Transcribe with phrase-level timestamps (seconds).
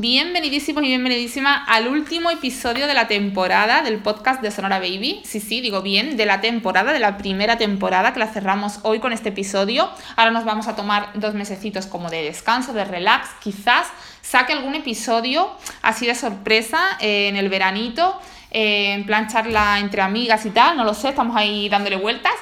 [0.00, 5.20] Bienvenidísimos y bienvenidísimas al último episodio de la temporada del podcast de Sonora Baby.
[5.26, 8.98] Sí, sí, digo bien, de la temporada, de la primera temporada que la cerramos hoy
[8.98, 9.90] con este episodio.
[10.16, 13.28] Ahora nos vamos a tomar dos mesecitos como de descanso, de relax.
[13.42, 13.88] Quizás
[14.22, 15.50] saque algún episodio
[15.82, 18.18] así de sorpresa eh, en el veranito,
[18.52, 22.32] eh, en plan charla entre amigas y tal, no lo sé, estamos ahí dándole vueltas.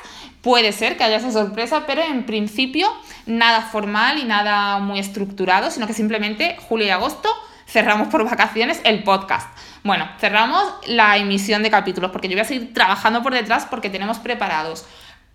[0.43, 2.89] Puede ser que haya esa sorpresa, pero en principio
[3.27, 7.29] nada formal y nada muy estructurado, sino que simplemente julio y agosto
[7.69, 9.49] cerramos por vacaciones el podcast.
[9.85, 13.91] Bueno, cerramos la emisión de capítulos porque yo voy a seguir trabajando por detrás porque
[13.91, 14.87] tenemos preparados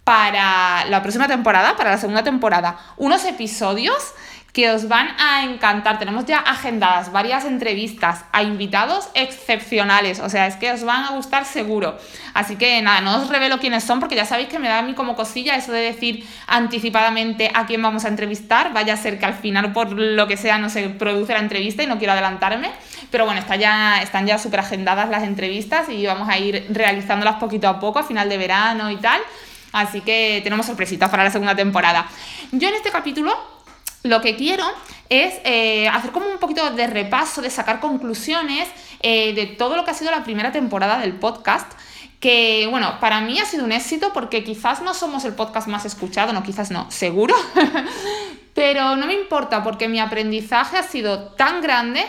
[0.04, 4.14] para la próxima temporada, para la segunda temporada, unos episodios
[4.54, 5.98] que os van a encantar.
[5.98, 11.10] Tenemos ya agendadas varias entrevistas a invitados excepcionales, o sea, es que os van a
[11.10, 11.98] gustar seguro.
[12.36, 14.82] Así que nada, no os revelo quiénes son porque ya sabéis que me da a
[14.84, 19.18] mí como cosilla eso de decir anticipadamente a quién vamos a entrevistar, vaya a ser
[19.18, 22.14] que al final por lo que sea no se produce la entrevista y no quiero
[22.14, 22.70] adelantarme,
[23.10, 27.36] pero bueno, está ya, están ya súper agendadas las entrevistas y vamos a ir realizándolas
[27.38, 29.20] poquito a poco a final de verano y tal.
[29.72, 32.06] Así que tenemos sorpresitas para la segunda temporada.
[32.52, 33.53] Yo en este capítulo
[34.04, 34.66] lo que quiero
[35.10, 38.68] es eh, hacer como un poquito de repaso, de sacar conclusiones
[39.02, 41.72] eh, de todo lo que ha sido la primera temporada del podcast
[42.20, 45.84] que bueno, para mí ha sido un éxito porque quizás no somos el podcast más
[45.84, 47.36] escuchado, no, quizás no, seguro,
[48.54, 52.02] pero no me importa porque mi aprendizaje ha sido tan grande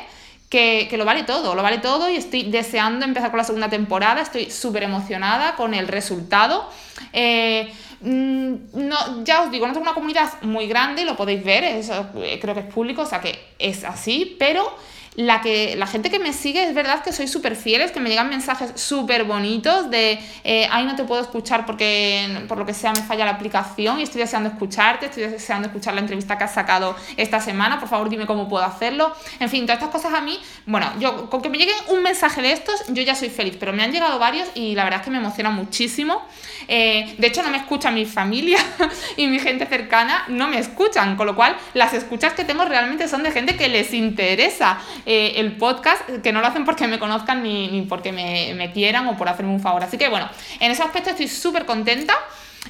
[0.48, 4.20] que, lo vale todo, lo vale todo y estoy deseando empezar con la segunda temporada,
[4.20, 6.70] estoy súper emocionada con el resultado.
[7.12, 7.72] Eh,
[8.04, 12.38] no, ya os digo, no tengo una comunidad muy grande, lo podéis ver, eso eh,
[12.40, 14.70] creo que es público, o sea que es así, pero
[15.16, 18.08] la, que, la gente que me sigue es verdad que sois súper fieles, que me
[18.08, 22.74] llegan mensajes súper bonitos de, eh, ay, no te puedo escuchar porque por lo que
[22.74, 26.44] sea me falla la aplicación y estoy deseando escucharte, estoy deseando escuchar la entrevista que
[26.44, 29.14] has sacado esta semana, por favor dime cómo puedo hacerlo.
[29.38, 32.42] En fin, todas estas cosas a mí, bueno, yo con que me llegue un mensaje
[32.42, 35.04] de estos, yo ya soy feliz, pero me han llegado varios y la verdad es
[35.04, 36.22] que me emociona muchísimo.
[36.66, 38.58] Eh, de hecho, no me escucha mi familia
[39.16, 43.06] y mi gente cercana, no me escuchan, con lo cual las escuchas que tengo realmente
[43.06, 46.98] son de gente que les interesa eh, el podcast, que no lo hacen porque me
[46.98, 49.82] conozcan ni, ni porque me, me, quieran o por hacerme un favor.
[49.82, 50.28] Así que bueno,
[50.60, 52.14] en ese aspecto estoy súper contenta.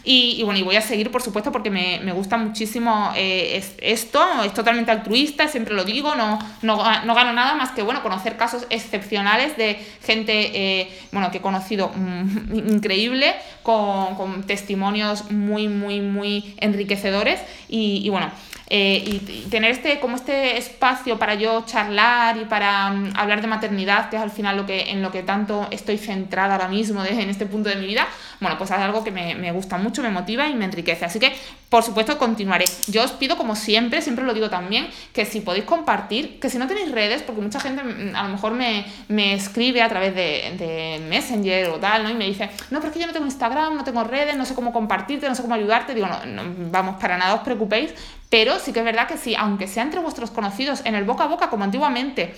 [0.06, 4.22] Y, bueno, y voy a seguir, por supuesto, porque me, me gusta muchísimo eh, esto,
[4.44, 8.37] es totalmente altruista, siempre lo digo, no, no, no, gano nada más que, bueno, conocer
[8.37, 15.69] casos excepcionales de gente, eh, bueno, que he conocido mm, increíble, con, con, testimonios muy,
[15.69, 17.41] muy, muy enriquecedores.
[17.70, 18.31] Y, y bueno,
[18.70, 19.19] eh, y,
[19.50, 24.16] tener este, como este espacio para yo charlar y para mm, hablar de maternidad, que
[24.16, 27.44] es al final lo que, en lo que tanto estoy centrada ahora mismo en este
[27.44, 28.09] punto de mi vida,
[28.41, 31.05] bueno, pues es algo que me, me, gusta mucho, me motiva y me enriquece.
[31.05, 31.32] Así que,
[31.69, 32.65] por supuesto, continuaré.
[32.88, 36.59] Yo os pido, como siempre, siempre lo digo también, que si podéis compartir, que si
[36.59, 40.15] no tenéis redes, porque mucha gente mm, a lo mejor me, me escribe a través
[40.15, 42.10] de, de, Messenger o tal, ¿no?
[42.10, 44.44] Y me dice, no, pero es que yo no tengo Instagram, no tengo redes, no
[44.44, 45.94] sé cómo compartirte, no sé cómo ayudarte.
[45.94, 47.93] Digo, no, no vamos, para nada os preocupéis,
[48.31, 51.25] pero sí que es verdad que sí, aunque sea entre vuestros conocidos, en el boca
[51.25, 52.34] a boca, como antiguamente,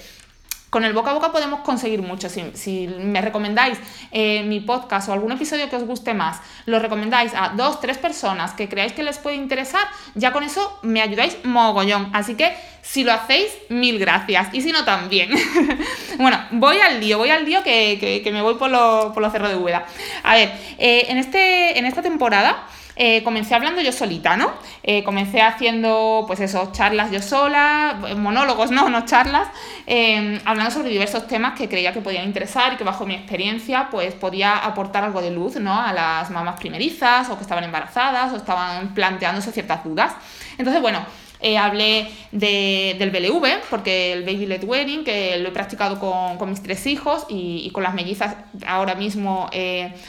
[0.77, 2.29] con el boca a boca podemos conseguir mucho.
[2.29, 3.79] Si, me recomendáis
[4.13, 7.97] eh, mi podcast o algún episodio que os guste más, lo recomendáis a dos, tres
[7.97, 9.81] personas que creáis que les puede interesar,
[10.15, 12.11] ya con eso me ayudáis mogollón.
[12.13, 14.53] Así que si lo hacéis, mil gracias.
[14.53, 15.31] Y si no, también.
[16.19, 19.49] bueno, voy al lío, voy al lío que, me voy por los por lo cerros
[19.49, 19.87] de Úbeda.
[20.25, 22.67] A ver, eh, en, este, en esta temporada
[22.99, 24.51] eh, comencé hablando yo solita, ¿no?
[24.83, 29.49] Eh, comencé haciendo, pues eso, charlas yo sola, monólogos, no, no charlas,
[29.87, 33.89] em, hablando sobre diversos temas que creía que podían interesar y que bajo mi experiencia,
[33.91, 35.79] pues podía aportar algo de luz, ¿no?
[35.79, 40.15] A las mamás primerizas o que estaban embarazadas o estaban planteándose ciertas dudas.
[40.57, 41.05] Entonces, bueno,
[41.41, 46.39] eh, hablé de, del BLV, porque el Baby Led Wedding, que lo he practicado con,
[46.39, 48.37] con mis tres hijos y, y, con las mellizas
[48.67, 49.51] ahora mismo,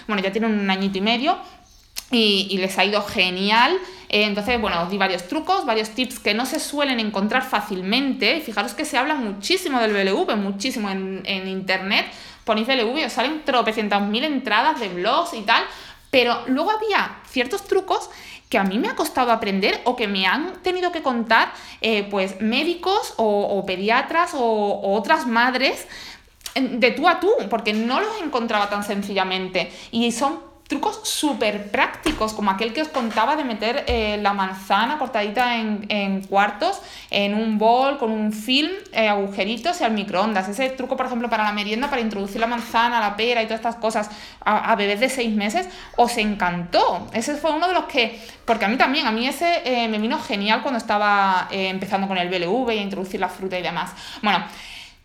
[0.07, 1.37] bueno, ya tienen un añito y medio,
[2.11, 3.77] y, les ha ido genial.
[4.09, 8.41] Eh, entonces, bueno, os di varios trucos, varios tips que no se suelen encontrar fácilmente.
[8.41, 12.05] Fijaros que se habla muchísimo del BLV, muchísimo en, en internet.
[12.45, 15.63] Ponéis BLV y os salen tropecientas mil entradas de blogs y tal.
[16.09, 18.09] Pero luego había ciertos trucos
[18.49, 21.51] que a mí me ha costado aprender o que me han tenido que contar
[21.81, 25.85] eh, pues médicos o, pediatras o, o otras madres
[26.55, 29.71] de tú a tú, porque no los encontraba tan sencillamente.
[29.91, 34.97] Y son trucos súper prácticos, como aquel que os contaba de meter eh, la manzana
[34.99, 40.49] cortadita en, cuartos en un bol con un film, eh, agujeritos y al microondas.
[40.49, 43.59] Ese truco, por ejemplo, para la merienda, para introducir la manzana, la pera y todas
[43.59, 44.09] estas cosas
[44.41, 47.07] a, bebés de seis meses, os encantó.
[47.13, 49.99] Ese fue uno de los que, porque a mí también, a mí ese eh, me
[49.99, 53.91] vino genial cuando estaba empezando con el BLV y introducir la fruta y demás.
[54.21, 54.43] Bueno,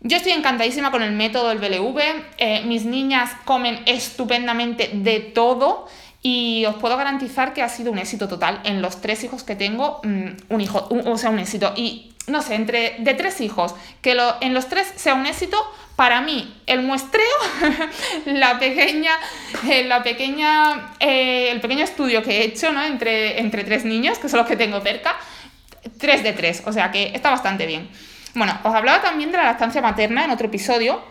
[0.03, 1.99] Yo estoy encantadísima con el método del BLV.
[2.37, 5.87] Eh, mis niñas comen estupendamente de todo.
[6.21, 8.59] Y os puedo garantizar que ha sido un éxito total.
[8.65, 11.73] En los tres hijos que tengo, mm, un hijo, o sea, un éxito.
[11.75, 15.57] Y no sé, entre de tres hijos, que lo, en los tres sea un éxito,
[15.95, 17.25] para mí el muestreo,
[18.25, 19.11] la pequeña,
[19.69, 22.83] eh, la pequeña, eh, el pequeño estudio que he hecho ¿no?
[22.83, 25.17] entre, entre tres niños, que son los que tengo cerca,
[25.97, 27.89] tres de tres, o sea que está bastante bien.
[28.35, 31.01] Bueno, os hablaba también de la lactancia materna en otro episodio,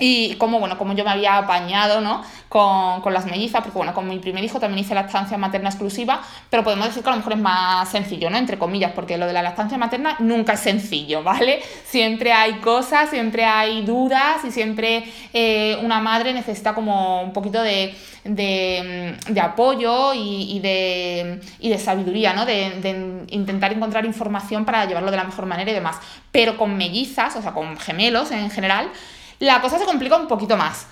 [0.00, 2.22] y como, bueno, como yo me había apañado, ¿no?
[2.48, 6.22] Con, con, las mellizas, porque bueno, con mi primer hijo también hice lactancia materna exclusiva,
[6.48, 8.38] pero podemos decir que a lo mejor es más sencillo, ¿no?
[8.38, 11.62] Entre comillas, porque lo de la lactancia materna nunca es sencillo, ¿vale?
[11.84, 17.62] Siempre hay cosas, siempre hay dudas y siempre eh, una madre necesita como un poquito
[17.62, 17.94] de,
[18.24, 22.46] de, de apoyo y, y, de, y, de, sabiduría, ¿no?
[22.46, 25.98] De, de intentar encontrar información para llevarlo de la mejor manera y demás.
[26.32, 28.90] Pero con mellizas, o sea, con gemelos en general,
[29.40, 30.86] la cosa se complica un poquito más.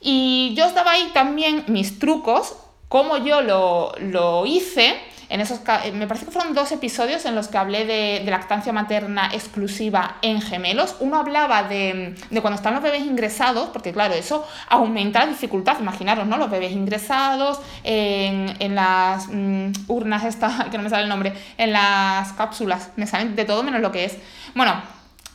[0.00, 2.56] Y yo estaba ahí también mis trucos,
[2.88, 4.96] como yo lo, hice.
[5.28, 5.60] En esos,
[5.92, 10.40] me parece que fueron dos episodios en los que hablé de, lactancia materna exclusiva en
[10.40, 10.96] gemelos.
[11.00, 15.80] Uno hablaba de, cuando están los bebés ingresados, porque claro, eso aumenta la dificultad.
[15.80, 16.38] Imaginaros, ¿no?
[16.38, 21.72] Los bebés ingresados en, las mm, urnas, esta, que no me sale el nombre, en
[21.72, 24.16] las cápsulas, me salen de todo menos lo que es.
[24.54, 24.80] Bueno,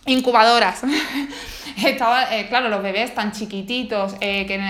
[0.06, 0.82] incubadoras.
[1.86, 4.62] Estaba, eh, claro, los bebés tan chiquititos eh, que,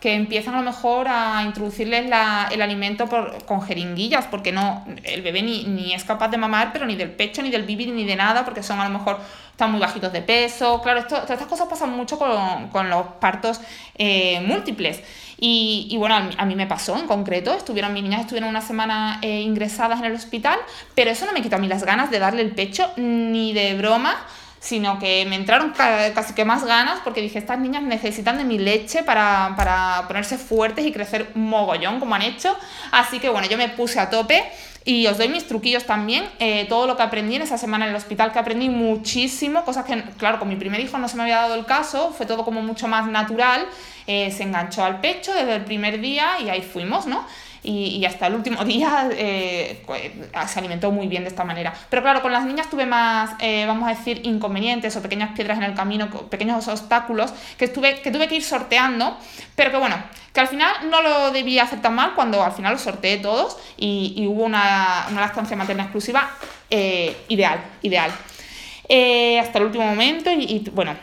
[0.00, 4.84] que, empiezan a lo mejor a introducirles la, el alimento por, con jeringuillas, porque no,
[5.02, 7.86] el bebé ni, ni, es capaz de mamar, pero ni del pecho, ni del bibi,
[7.86, 9.18] ni de nada, porque son a lo mejor
[9.50, 10.80] están muy bajitos de peso.
[10.82, 13.60] Claro, esto, todas estas cosas pasan mucho con, con los partos
[13.96, 15.02] eh, múltiples.
[15.40, 19.18] Y, y, bueno, a mí, me pasó en concreto, estuvieron, mis niñas estuvieron una semana
[19.22, 20.58] ingresadas en el hospital,
[20.94, 23.74] pero eso no me quitó a mí las ganas de darle el pecho ni de
[23.74, 24.16] broma
[24.64, 28.58] sino que me entraron casi que más ganas porque dije, estas niñas necesitan de mi
[28.58, 32.56] leche para, para ponerse fuertes y crecer mogollón como han hecho.
[32.90, 34.42] Así que bueno, yo me puse a tope
[34.86, 37.90] y os doy mis truquillos también, eh, todo lo que aprendí en esa semana en
[37.90, 41.24] el hospital, que aprendí muchísimo, cosas que, claro, con mi primer hijo no se me
[41.24, 43.66] había dado el caso, fue todo como mucho más natural,
[44.06, 47.26] eh, se enganchó al pecho desde el primer día y ahí fuimos, ¿no?
[47.64, 50.02] Y, hasta el último día eh, pues,
[50.46, 51.72] se alimentó muy bien de esta manera.
[51.88, 55.58] Pero claro, con las niñas tuve más, eh, vamos a decir, inconvenientes o pequeñas piedras
[55.58, 59.16] en el camino, pequeños obstáculos que tuve, que tuve que ir sorteando,
[59.56, 59.96] pero que bueno,
[60.32, 63.56] que al final no lo debía hacer tan mal cuando al final los sorteé todos
[63.76, 66.30] y, hubo una, una, lactancia materna exclusiva
[66.70, 68.10] eh, ideal, ideal.
[68.10, 70.96] hasta el último momento y, y bueno,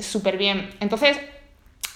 [0.00, 0.74] súper bien.
[0.80, 1.18] Entonces,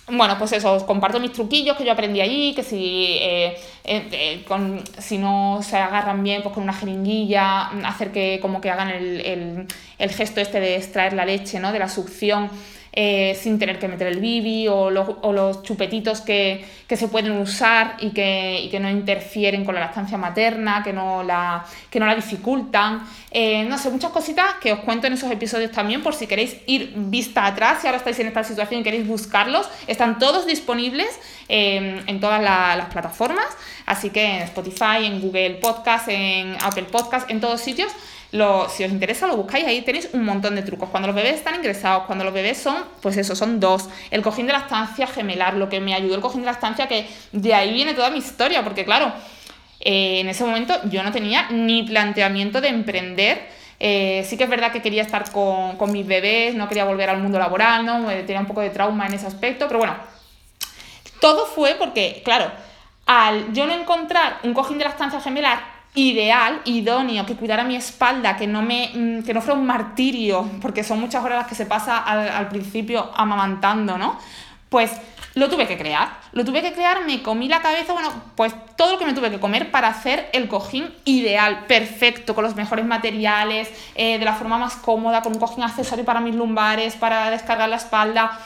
[0.08, 4.08] bueno, pues eso, os comparto mis truquillos que yo aprendí allí, que si, eh, eh,
[4.12, 8.70] eh, con, si no se agarran bien, pues con una jeringuilla, hacer que como que
[8.70, 9.66] hagan el, el,
[9.98, 11.72] el gesto este de extraer la leche, ¿no?
[11.72, 12.50] De la succión
[12.92, 18.10] eh, sin tener que meter el bibi o, los chupetitos que, se pueden usar y
[18.10, 23.06] que, que, no interfieren con la lactancia materna, que no la, que no la dificultan.
[23.30, 26.56] Eh, no sé, muchas cositas que os cuento en esos episodios también por si queréis
[26.66, 29.68] ir vista atrás, si ahora estáis en esta situación y queréis buscarlos.
[29.86, 31.08] Están todos disponibles
[31.48, 33.46] eh, en todas las plataformas,
[33.86, 37.92] así que en Spotify, en Google Podcast, en Apple Podcast, en todos sitios
[38.32, 40.88] lo, si os interesa, lo buscáis, ahí tenéis un montón de trucos.
[40.90, 43.88] Cuando los bebés están ingresados, cuando los bebés son, pues eso, son dos.
[44.10, 46.86] El cojín de la estancia gemelar, lo que me ayudó el cojín de la estancia,
[46.86, 49.12] que de ahí viene toda mi historia, porque claro,
[49.80, 53.48] eh, en ese momento yo no tenía ni planteamiento de emprender.
[53.80, 57.08] Eh, sí que es verdad que quería estar con, con, mis bebés, no quería volver
[57.08, 58.06] al mundo laboral, ¿no?
[58.26, 59.96] tenía un poco de trauma en ese aspecto, pero bueno,
[61.18, 62.52] todo fue porque, claro,
[63.06, 65.60] al yo no encontrar un cojín de la estancia gemelar
[65.94, 70.48] ideal, idóneo, que cuidara mi espalda, que no, me, mm, que no fuera un martirio,
[70.62, 74.18] porque son muchas horas las que se pasa al, principio amamantando, ¿no?
[74.68, 74.92] Pues
[75.34, 78.92] lo tuve que crear, lo tuve que crear, me comí la cabeza, bueno, pues todo
[78.92, 82.84] lo que me tuve que comer para hacer el cojín ideal, perfecto, con los mejores
[82.84, 87.30] materiales, eh, de la forma más cómoda, con un cojín accesorio para mis lumbares, para
[87.30, 88.38] descargar la espalda.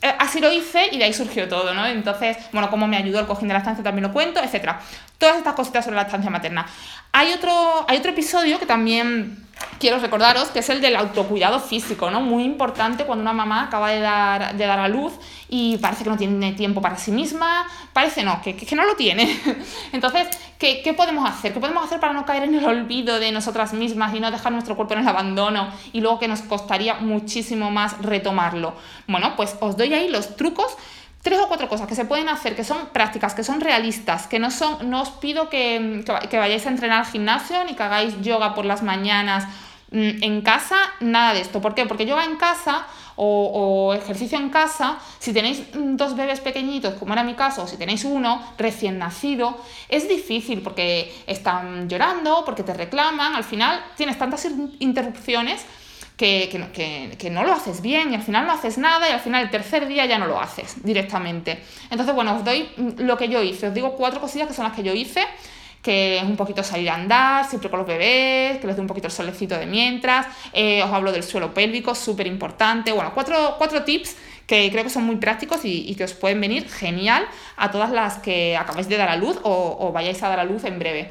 [0.00, 1.86] Eh, así lo hice y de ahí surgió todo, ¿no?
[1.86, 4.80] Entonces, bueno, cómo me ayudó el cojín de la estancia también lo cuento, etcétera.
[5.22, 6.66] Todas estas cositas sobre la estancia materna.
[7.12, 9.46] Hay otro, hay otro episodio que también
[9.78, 12.20] quiero recordaros, que es el del autocuidado físico, ¿no?
[12.20, 15.12] Muy importante cuando una mamá acaba de dar, de dar a luz
[15.48, 18.96] y parece que no tiene tiempo para sí misma, parece no, que, que no lo
[18.96, 19.38] tiene.
[19.92, 20.26] Entonces,
[20.58, 21.52] ¿qué, ¿qué, podemos hacer?
[21.52, 24.50] ¿Qué podemos hacer para no caer en el olvido de nosotras mismas y no dejar
[24.50, 28.74] nuestro cuerpo en el abandono y luego que nos costaría muchísimo más retomarlo?
[29.06, 30.76] Bueno, pues os doy ahí los trucos
[31.22, 34.38] tres o cuatro cosas que se pueden hacer, que son prácticas, que son realistas, que
[34.38, 38.20] no son, no os pido que, que, vayáis a entrenar al gimnasio, ni que hagáis
[38.20, 39.46] yoga por las mañanas
[39.92, 41.60] Mm, en casa, nada de esto.
[41.60, 41.84] ¿Por qué?
[41.84, 47.22] Porque yoga en casa o, ejercicio en casa, si tenéis dos bebés pequeñitos, como era
[47.22, 49.58] mi caso, o si tenéis uno recién nacido,
[49.90, 54.48] es difícil porque están llorando, porque te reclaman, al final tienes tantas
[54.78, 55.66] interrupciones
[56.22, 59.42] que, que, no lo haces bien y al final no haces nada y al final
[59.42, 61.60] el tercer día ya no lo haces directamente.
[61.90, 64.74] Entonces, bueno, os doy lo que yo hice, os digo cuatro cosillas que son las
[64.74, 65.26] que yo hice
[65.82, 68.86] que es un poquito salir a andar, siempre con los bebés, que les dé un
[68.86, 73.56] poquito el solecito de mientras, eh, os hablo del suelo pélvico, súper importante, bueno, cuatro,
[73.58, 77.26] cuatro, tips que creo que son muy prácticos y, que os pueden venir genial
[77.56, 80.44] a todas las que acabáis de dar a luz o, o vayáis a dar a
[80.44, 81.10] luz en breve.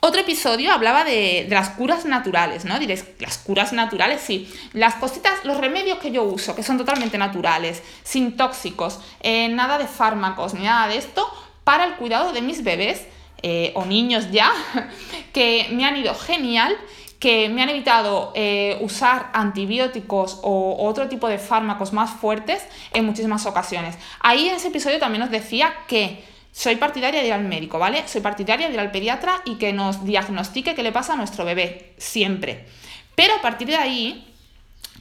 [0.00, 2.78] Otro episodio hablaba de, las curas naturales, ¿no?
[2.78, 4.52] Diréis, las curas naturales, sí.
[4.72, 9.78] Las cositas, los remedios que yo uso, que son totalmente naturales, sin tóxicos, eh, nada
[9.78, 11.26] de fármacos, ni nada de esto,
[11.64, 13.06] para el cuidado de mis bebés
[13.42, 14.52] eh, o niños ya,
[15.32, 16.76] que me han ido genial
[17.18, 22.62] que me han evitado eh, usar antibióticos o otro tipo de fármacos más fuertes
[22.92, 23.96] en muchísimas ocasiones.
[24.20, 26.22] Ahí en ese episodio también os decía que
[26.56, 28.08] soy partidaria de ir al médico, ¿vale?
[28.08, 31.44] Soy partidaria de ir al pediatra y que nos diagnostique qué le pasa a nuestro
[31.44, 32.64] bebé, siempre.
[33.14, 34.26] Pero a partir de ahí,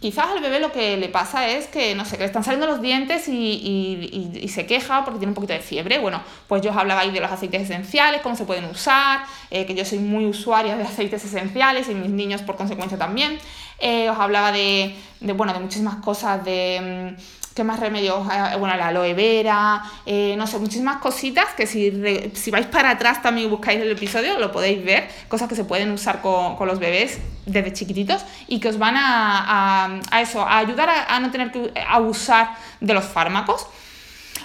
[0.02, 2.68] quizás al bebé lo que le pasa es que, no sé, que le están saliendo
[2.68, 5.98] los dientes y, se queja porque tiene un poquito de fiebre.
[5.98, 9.66] Bueno, pues yo os hablaba ahí de los aceites esenciales, cómo se pueden usar, eh,
[9.66, 13.40] que yo soy muy usuaria de aceites esenciales y mis niños por consecuencia también.
[13.80, 17.16] Eh, os hablaba de, de, bueno, de muchísimas cosas de...
[17.16, 18.28] Mm, ¿Qué más remedios?
[18.60, 21.90] Bueno, la aloe vera, eh, no sé, muchísimas cositas que si,
[22.34, 25.90] si vais para atrás también buscáis el episodio, lo podéis ver, cosas que se pueden
[25.92, 30.42] usar con, con los bebés desde chiquititos y que os van a, a, a eso,
[30.42, 33.68] a ayudar a no tener que abusar de los fármacos.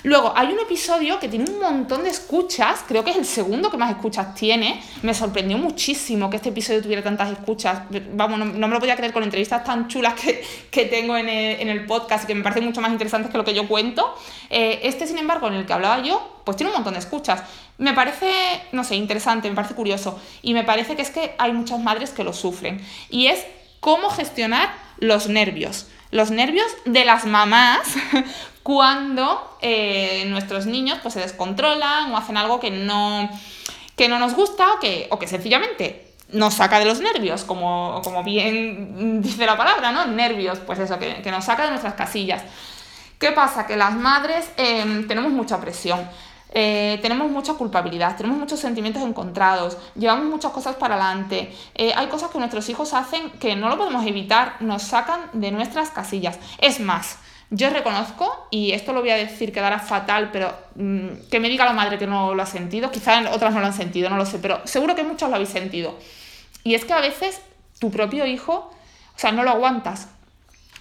[0.03, 3.71] Luego, hay un episodio que tiene un montón de escuchas, creo que es el segundo
[3.71, 4.83] que más escuchas tiene.
[5.03, 7.83] Me sorprendió muchísimo que este episodio tuviera tantas escuchas.
[8.15, 12.25] Vamos, no, me lo podía creer con entrevistas tan chulas que, tengo en el, podcast
[12.25, 14.15] y que me parecen mucho más interesantes que lo que yo cuento.
[14.49, 17.43] Eh, este, sin embargo, en el que hablaba yo, pues tiene un montón de escuchas.
[17.77, 18.33] Me parece,
[18.73, 20.19] no sé, interesante, me parece curioso.
[20.41, 22.81] Y me parece que es que hay muchas madres que lo sufren.
[23.11, 23.45] Y es
[23.81, 27.87] cómo gestionar los nervios los nervios de las mamás
[28.71, 33.29] cuando eh, nuestros niños pues, se descontrolan o hacen algo que no,
[33.97, 38.01] que no nos gusta o que, o que sencillamente nos saca de los nervios, como,
[38.05, 40.07] como bien dice la palabra, ¿no?
[40.07, 42.45] Nervios, pues eso, que, nos saca de nuestras casillas.
[43.19, 43.67] ¿Qué pasa?
[43.67, 46.09] Que las madres em, tenemos mucha presión.
[46.53, 52.07] Eh, tenemos mucha culpabilidad, tenemos muchos sentimientos encontrados, llevamos muchas cosas para adelante, eh, hay
[52.07, 56.39] cosas que nuestros hijos hacen que no lo podemos evitar, nos sacan de nuestras casillas.
[56.59, 57.19] Es más,
[57.51, 61.65] yo reconozco, y esto lo voy a decir, quedará fatal, pero mm, que me diga
[61.65, 64.25] la madre que no lo ha sentido, quizás otras no lo han sentido, no lo
[64.25, 65.97] sé, pero seguro que muchos lo habéis sentido.
[66.63, 67.41] Y es que a veces
[67.81, 68.71] tu propio hijo,
[69.17, 70.09] o sea, no lo aguantas.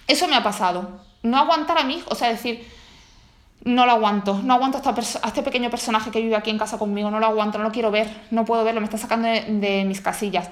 [0.06, 1.00] Eso me ha pasado.
[1.22, 2.66] No aguantar a mi hijo, o sea, decir,
[3.64, 7.10] no lo aguanto, no aguanto a, este pequeño personaje que vive aquí en casa conmigo,
[7.10, 10.00] no lo aguanto, no lo quiero ver, no puedo verlo, me está sacando de, mis
[10.00, 10.48] casillas.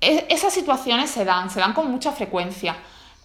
[0.00, 2.76] E, esas situaciones se dan, se dan con mucha frecuencia.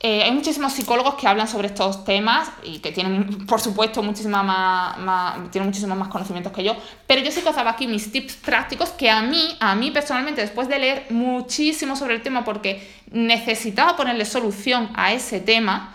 [0.01, 4.44] Eh, hay muchísimos psicólogos que hablan sobre estos temas y que tienen, por supuesto, muchísima
[4.44, 6.74] más, tienen muchísimos más conocimientos que yo,
[7.06, 9.91] pero yo sí que os daba aquí mis tips prácticos que a mí, a mí
[9.91, 15.94] personalmente, después de leer muchísimo sobre el tema porque necesitaba ponerle solución a ese tema,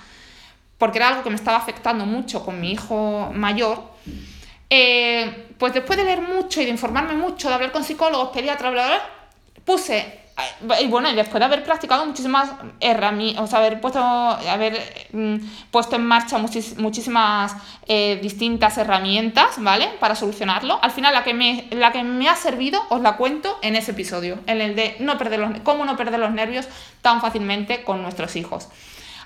[0.76, 3.90] porque era algo que me estaba afectando mucho con mi hijo mayor,
[4.68, 8.70] eh, pues después de leer mucho y de informarme mucho, de hablar con psicólogos, pediatras,
[8.70, 9.02] bla,
[9.64, 10.25] puse
[10.80, 14.80] y bueno, y después de haber practicado muchísimas herramientas, haber puesto, haber,
[15.12, 15.37] mm,
[15.71, 17.54] puesto en marcha muchísimas
[17.87, 19.90] eh, distintas herramientas, ¿vale?
[20.00, 20.80] Para solucionarlo.
[20.83, 23.92] Al final, la que, me, la que me ha servido, os la cuento en ese
[23.92, 26.66] episodio, en el de no perder los, cómo no perder los nervios
[27.00, 28.68] tan fácilmente con nuestros hijos.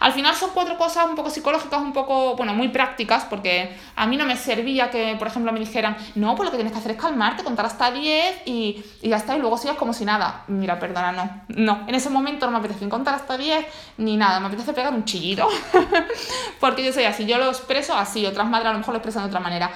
[0.00, 4.06] Al final son cuatro cosas un poco psicológicas, un poco, bueno, muy prácticas, porque a
[4.06, 6.78] mí no me servía que, por ejemplo, me dijeran, no, pues lo que tienes que
[6.78, 10.04] hacer es calmarte, contar hasta 10 y, y ya está, y luego sigas como si
[10.04, 10.44] nada.
[10.48, 11.84] Mira, perdona, no, no.
[11.88, 13.66] En ese momento no me apetece contar hasta 10
[13.98, 15.48] ni nada, me apetece pegar un chillido,
[16.60, 19.22] porque yo soy así, yo lo expreso así, otras madres a lo mejor lo expresan
[19.24, 19.70] de otra manera.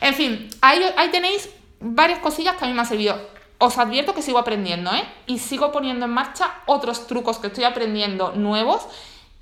[0.00, 1.48] En fin, ahí, ahí tenéis
[1.80, 5.04] varias cosillas que a mí me han servido os advierto que sigo aprendiendo, ¿eh?
[5.26, 8.86] Y sigo poniendo en marcha otros trucos que estoy aprendiendo nuevos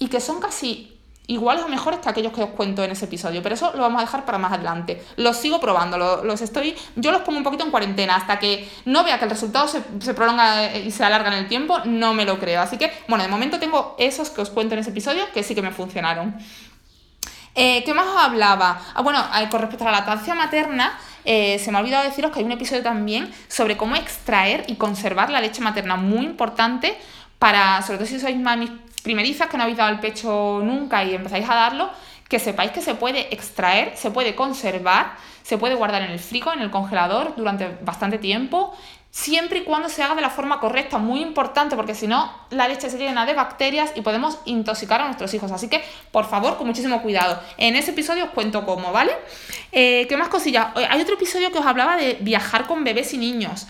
[0.03, 3.41] y que son casi iguales o mejores que aquellos que os cuento en ese episodio,
[3.41, 5.01] pero eso lo vamos a dejar para más adelante.
[5.17, 9.05] Los sigo probando, los, estoy, yo los pongo un poquito en cuarentena hasta que no
[9.05, 9.81] vea que el resultado se,
[10.13, 12.61] prolonga y se alarga en el tiempo, no me lo creo.
[12.61, 15.55] Así que, bueno, de momento tengo esos que os cuento en ese episodio que sí
[15.55, 16.37] que me funcionaron.
[17.55, 18.83] Eh, ¿Qué más os hablaba?
[18.93, 22.33] Ah, bueno, eh, con respecto a la lactancia materna, eh, se me ha olvidado deciros
[22.33, 26.99] que hay un episodio también sobre cómo extraer y conservar la leche materna, muy importante
[27.39, 28.71] para, sobre todo si sois mamis
[29.03, 31.91] primerizas que no habéis dado el pecho nunca y empezáis a darlo,
[32.29, 36.53] que sepáis que se puede extraer, se puede conservar, se puede guardar en el frigo,
[36.53, 38.75] en el congelador durante bastante tiempo,
[39.11, 42.67] siempre y cuando se haga de la forma correcta, muy importante, porque si no, la
[42.69, 45.53] leche se llena de bacterias y podemos intoxicar a nuestros hijos.
[45.53, 47.39] Así que, por favor, con muchísimo cuidado.
[47.59, 49.13] En ese episodio os cuento cómo, ¿vale?
[49.71, 50.69] Eh, ¿Qué más cosillas?
[50.89, 53.67] Hay otro episodio que os hablaba de viajar con bebés y niños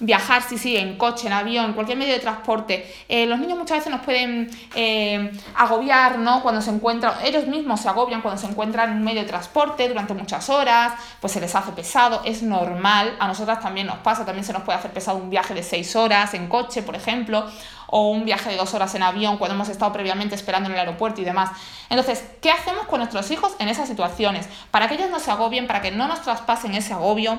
[0.00, 2.92] viajar, sí, sí, en coche, en avión, cualquier medio de transporte.
[3.08, 6.42] Eh, los niños muchas veces nos pueden eh, agobiar, ¿no?
[6.42, 9.88] Cuando se encuentran, ellos mismos se agobian cuando se encuentran en un medio de transporte
[9.88, 14.24] durante muchas horas, pues se les hace pesado, es normal, a nosotras también nos pasa,
[14.24, 17.44] también se nos puede hacer pesado un viaje de seis horas en coche, por ejemplo,
[17.90, 20.80] o un viaje de dos horas en avión cuando hemos estado previamente esperando en el
[20.80, 21.50] aeropuerto y demás.
[21.90, 24.48] Entonces, ¿qué hacemos con nuestros hijos en esas situaciones?
[24.70, 27.38] Para que ellos no se agobien, para que no nos traspasen ese agobio,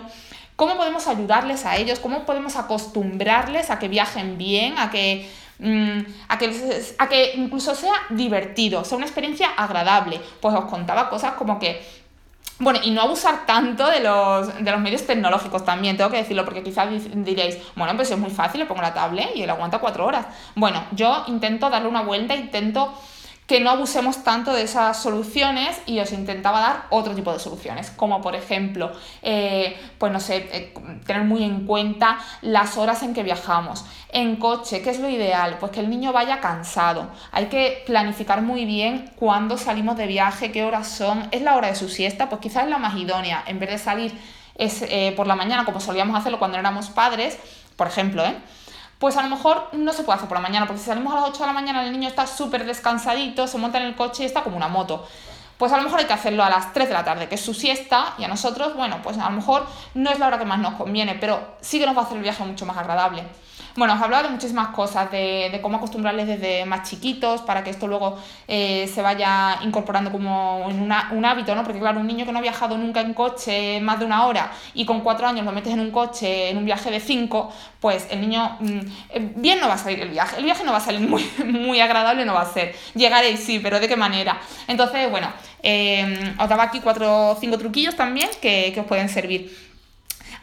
[0.61, 1.97] ¿Cómo podemos ayudarles a ellos?
[1.97, 5.27] ¿Cómo podemos acostumbrarles a que viajen bien, a que,
[5.57, 10.21] mm, a que, a que incluso sea divertido, sea una experiencia agradable?
[10.39, 11.81] Pues os contaba cosas como que
[12.59, 16.45] bueno, y no abusar tanto de los, de los medios tecnológicos también, tengo que decirlo,
[16.45, 19.79] porque quizás diréis, bueno, pues es muy fácil, le pongo la tablet y él aguanta
[19.79, 20.27] cuatro horas.
[20.53, 22.93] Bueno, yo intento darle una vuelta, intento
[23.51, 27.91] que no abusemos tanto de esas soluciones y os intentaba dar otro tipo de soluciones,
[27.91, 30.73] como por ejemplo, eh, pues no sé, eh,
[31.05, 33.83] tener muy en cuenta las horas en que viajamos.
[34.07, 35.57] En coche, ¿qué es lo ideal?
[35.59, 37.09] Pues que el niño vaya cansado.
[37.33, 41.27] Hay que planificar muy bien cuándo salimos de viaje, qué horas son.
[41.31, 42.29] ¿Es la hora de su siesta?
[42.29, 43.43] Pues quizás es la más idónea.
[43.47, 44.17] En vez de salir
[44.55, 47.37] es, eh, por la mañana, como solíamos hacerlo cuando éramos padres,
[47.75, 48.33] por ejemplo, ¿eh?
[49.01, 51.15] Pues a lo mejor no se puede hacer por la mañana, porque si salimos a
[51.15, 54.21] las 8 de la mañana el niño está súper descansadito, se monta en el coche
[54.21, 55.07] y está como una moto.
[55.57, 57.41] Pues a lo mejor hay que hacerlo a las 3 de la tarde, que es
[57.41, 59.65] su siesta, y a nosotros, bueno, pues a lo mejor
[59.95, 62.17] no es la hora que más nos conviene, pero sí que nos va a hacer
[62.17, 63.23] el viaje mucho más agradable.
[63.75, 67.87] Bueno, os hablado de muchísimas cosas, de, cómo acostumbrarles desde más chiquitos para que esto
[67.87, 71.63] luego eh, se vaya incorporando como en un hábito, ¿no?
[71.63, 74.51] Porque claro, un niño que no ha viajado nunca en coche más de una hora
[74.73, 78.07] y con cuatro años lo metes en un coche en un viaje de cinco, pues
[78.11, 80.37] el niño mm, eh, bien no va a salir el viaje.
[80.37, 82.75] El viaje no va a salir muy, muy agradable, no va a ser.
[82.93, 84.37] Llegaréis, sí, pero ¿de qué manera?
[84.67, 85.31] Entonces, bueno,
[85.63, 89.70] eh, os daba aquí cuatro o cinco truquillos también que, que os pueden servir.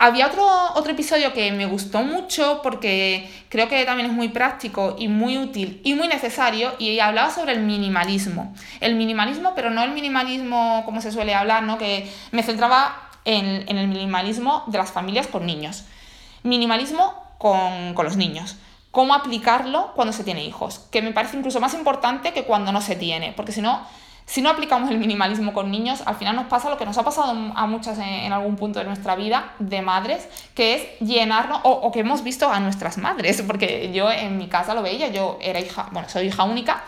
[0.01, 4.95] Había otro, otro episodio que me gustó mucho porque creo que también es muy práctico
[4.97, 8.55] y muy útil y muy necesario y hablaba sobre el minimalismo.
[8.81, 11.79] El minimalismo, pero no el minimalismo como se suele hablar, ¿no?
[11.79, 15.85] que me centraba en, el minimalismo de las familias con niños.
[16.45, 18.57] Minimalismo con, con los niños
[18.91, 22.81] cómo aplicarlo cuando se tiene hijos, que me parece incluso más importante que cuando no
[22.81, 23.87] se tiene, porque si no,
[24.29, 27.03] si no aplicamos el minimalismo con niños, al final nos pasa lo que nos ha
[27.03, 31.91] pasado a muchas en, algún punto de nuestra vida de madres, que es llenarnos, o,
[31.91, 35.61] que hemos visto a nuestras madres, porque yo en mi casa lo veía, yo era
[35.61, 36.85] hija, bueno, soy hija única,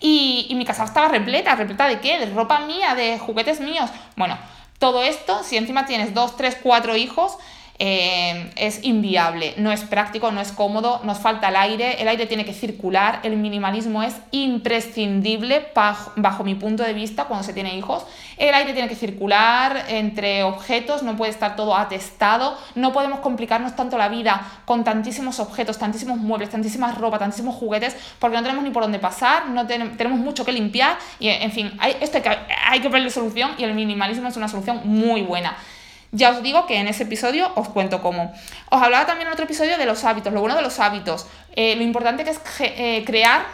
[0.00, 3.88] y, y mi casa estaba repleta, repleta de qué, de ropa mía, de juguetes míos.
[4.16, 4.36] Bueno,
[4.78, 7.38] todo esto, si encima tienes dos, tres, cuatro hijos,
[7.78, 12.26] eh, es inviable, no es práctico, no es cómodo, nos falta el aire, el aire
[12.26, 17.76] tiene que circular, el minimalismo es imprescindible bajo, mi punto de vista cuando se tiene
[17.76, 18.06] hijos,
[18.36, 23.74] el aire tiene que circular entre objetos, no puede estar todo atestado, no podemos complicarnos
[23.74, 28.62] tanto la vida con tantísimos objetos, tantísimos muebles, tantísimas ropa, tantísimos juguetes, porque no tenemos
[28.64, 32.22] ni por dónde pasar, no tenemos mucho que limpiar y en fin, hay, esto hay
[32.22, 35.56] que, hay que ponerle solución y el minimalismo es una solución muy buena.
[36.14, 38.34] Ya os digo que en ese episodio os cuento cómo.
[38.68, 41.74] Os hablaba también en otro episodio de los hábitos, lo bueno de los hábitos, eh,
[41.74, 43.46] lo importante que es eh, crear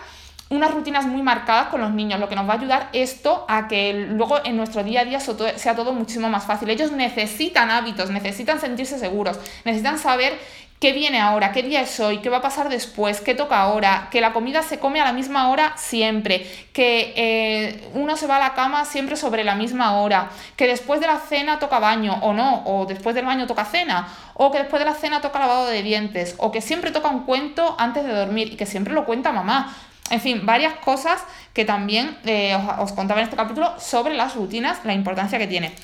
[0.51, 3.69] unas rutinas muy marcadas con los niños, lo que nos va a ayudar esto a
[3.69, 6.69] que luego en nuestro día a día sea todo muchísimo más fácil.
[6.71, 10.39] Ellos necesitan hábitos, necesitan sentirse seguros, necesitan saber
[10.81, 14.09] qué viene ahora, qué día es hoy, qué va a pasar después, qué toca ahora,
[14.11, 18.37] que la comida se come a la misma hora siempre, que eh, uno se va
[18.37, 22.19] a la cama siempre sobre la misma hora, que después de la cena toca baño
[22.23, 25.41] o no, o después del baño toca cena, o que después de la cena toca
[25.41, 28.95] lavado de dientes, o que siempre toca un cuento antes de dormir y que siempre
[28.95, 29.75] lo cuenta mamá.
[30.11, 34.37] En fin, varias cosas que también eh, os, os contaba en este capítulo sobre las
[34.37, 35.75] rutinas, la importancia que tiene.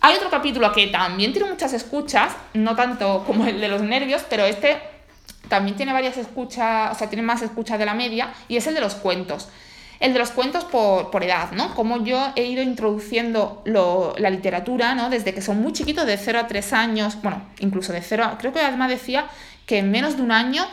[0.00, 4.22] Hay otro capítulo que también tiene muchas escuchas, no tanto como el de los nervios,
[4.28, 4.78] pero este
[5.48, 8.74] también tiene varias escuchas, o sea, tiene más escuchas de la media, y es el
[8.74, 9.48] de los cuentos.
[9.98, 11.74] El de los cuentos por, por edad, ¿no?
[11.74, 15.08] Como yo he ido introduciendo la literatura, ¿no?
[15.08, 18.38] Desde que son muy chiquitos, de 0 a 3 años, bueno, incluso de 0 a,
[18.38, 19.26] creo que además decía
[19.64, 20.66] que en menos de un año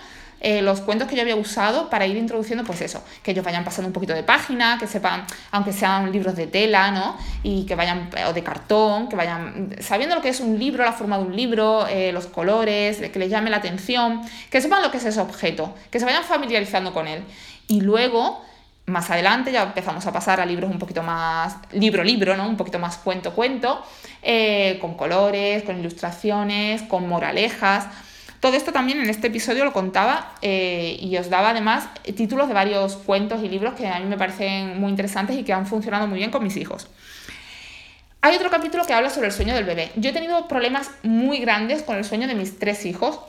[0.46, 3.64] eh, los cuentos que yo había usado para ir introduciendo, pues eso, que ellos vayan
[3.64, 7.16] pasando un poquito de página, que sepan, aunque sean libros de tela, ¿no?
[7.44, 10.92] Y que vayan, o de cartón, que vayan sabiendo lo que es un libro, la
[10.92, 14.92] forma de un libro, eh, los colores, que les llame la atención, que sepan lo
[14.92, 17.24] que es ese objeto, que se vayan familiarizando con él.
[17.70, 18.44] Y luego
[18.86, 22.50] más adelante ya empezamos a pasar a libros un poquito más, libro, libro, ¿no?
[22.50, 23.82] Un poquito más cuento, cuento,
[24.22, 27.88] eh, con colores, con ilustraciones, con moralejas.
[28.44, 32.54] Todo esto también en este episodio lo contaba eh, y os daba además títulos de
[32.54, 36.08] varios cuentos y libros que a mí me parecen muy interesantes y que han funcionado
[36.08, 36.88] muy bien con mis hijos.
[38.20, 39.94] Hay otro capítulo que habla sobre el sueño del bebé.
[39.96, 43.22] Yo he tenido problemas muy grandes con el sueño de mis tres hijos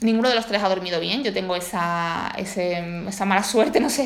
[0.00, 4.04] Ninguno de los tres ha dormido bien, yo tengo esa, esa mala suerte, no sé,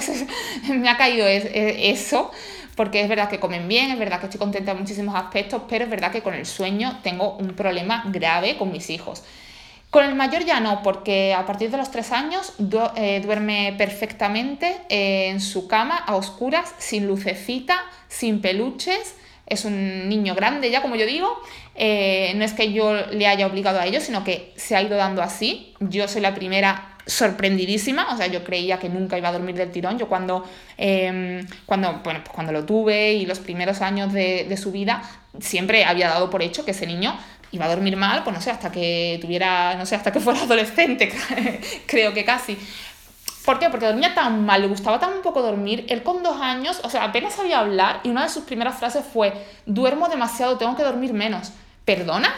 [0.72, 2.30] me ha caído eso,
[2.76, 5.84] porque es verdad que comen bien, es verdad que estoy contenta en muchísimos aspectos, pero
[5.84, 9.24] es verdad que con el sueño tengo un problema grave con mis hijos.
[9.90, 12.52] Con el mayor ya no, porque a partir de los tres años
[12.94, 20.36] eh, duerme perfectamente en su cama a oscuras, sin lucecita, sin peluches, es un niño
[20.36, 21.36] grande ya, como yo digo.
[21.74, 24.96] Eh, no es que yo le haya obligado a ello, sino que se ha ido
[24.96, 25.74] dando así.
[25.80, 29.72] Yo soy la primera sorprendidísima, o sea, yo creía que nunca iba a dormir del
[29.72, 29.98] tirón.
[29.98, 30.48] Yo cuando,
[30.78, 35.02] em, cuando, bueno, pues cuando lo tuve y los primeros años de su vida,
[35.40, 37.18] siempre había dado por hecho que ese niño
[37.52, 40.40] iba a dormir mal, pues no sé, hasta que tuviera, no sé, hasta que fuera
[40.44, 41.12] adolescente,
[41.86, 42.56] creo que casi.
[43.44, 43.70] ¿Por qué?
[43.70, 45.86] Porque dormía tan mal, le gustaba tan poco dormir.
[45.88, 49.04] Él con dos años, o sea, apenas sabía hablar y una de sus primeras frases
[49.04, 49.32] fue,
[49.64, 51.52] duermo demasiado, tengo que dormir menos.
[51.84, 52.34] ¿Perdona?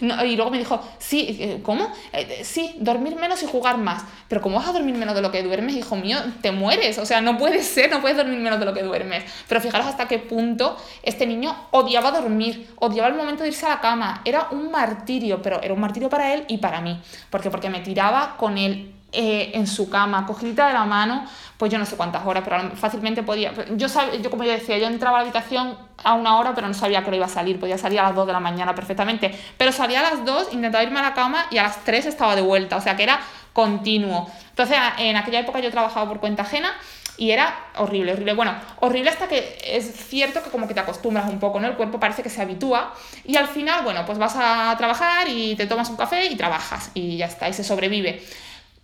[0.00, 1.90] y luego me dijo, sí, eh, ¿cómo?
[2.12, 4.04] Eh, sí, dormir menos y jugar más.
[4.28, 6.18] Pero ¿cómo vas a dormir menos de lo que duermes, hijo mío?
[6.42, 6.98] Te mueres.
[6.98, 9.24] O sea, no puede ser, no puedes dormir menos de lo que duermes.
[9.48, 13.70] Pero fijaros hasta qué punto este niño odiaba dormir, odiaba el momento de irse a
[13.70, 14.20] la cama.
[14.24, 17.00] Era un martirio, pero era un martirio para él y para mí.
[17.30, 17.50] ¿Por qué?
[17.50, 21.24] Porque me tiraba con él eh, en su cama, cogidita de la mano,
[21.56, 23.50] pues yo no sé cuántas horas, pero fácilmente podía.
[23.76, 23.86] Yo,
[24.20, 25.74] yo, como yo decía, yo entraba a la habitación
[26.04, 28.14] a una hora, pero no sabía que hora iba a salir, podía salir a las
[28.14, 29.34] 2 de la mañana perfectamente.
[29.56, 32.36] Pero salía a las 2, intentaba irme a la cama y a las 3 estaba
[32.36, 33.20] de vuelta, o sea que era
[33.54, 34.30] continuo.
[34.50, 36.74] Entonces, en aquella época yo trabajaba por cuenta ajena
[37.16, 38.34] y era horrible, horrible.
[38.34, 41.68] Bueno, horrible hasta que es cierto que como que te acostumbras un poco, ¿no?
[41.68, 42.92] El cuerpo parece que se habitúa
[43.24, 46.90] y al final, bueno, pues vas a trabajar y te tomas un café y trabajas
[46.92, 48.22] y ya está, y se sobrevive.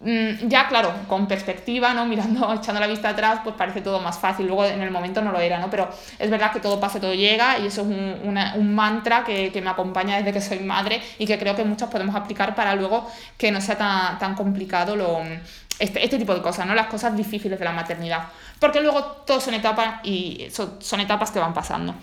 [0.05, 2.05] Mm, ya claro, con perspectiva, ¿no?
[2.07, 4.47] Mirando, echando la vista atrás, pues parece todo más fácil.
[4.47, 5.71] Luego en el momento no lo era, ¿no?
[5.71, 5.89] Pero
[6.19, 9.63] es verdad que todo pasa, todo llega, y eso es un, un mantra que, que,
[9.63, 13.09] me acompaña desde que soy madre y que creo que muchos podemos aplicar para luego
[13.39, 15.21] que no sea tan, tan complicado lo,
[15.79, 16.75] este, este, tipo de cosas, ¿no?
[16.75, 18.25] Las cosas difíciles de la maternidad.
[18.59, 21.95] Porque luego todo son etapas y son, son etapas que van pasando.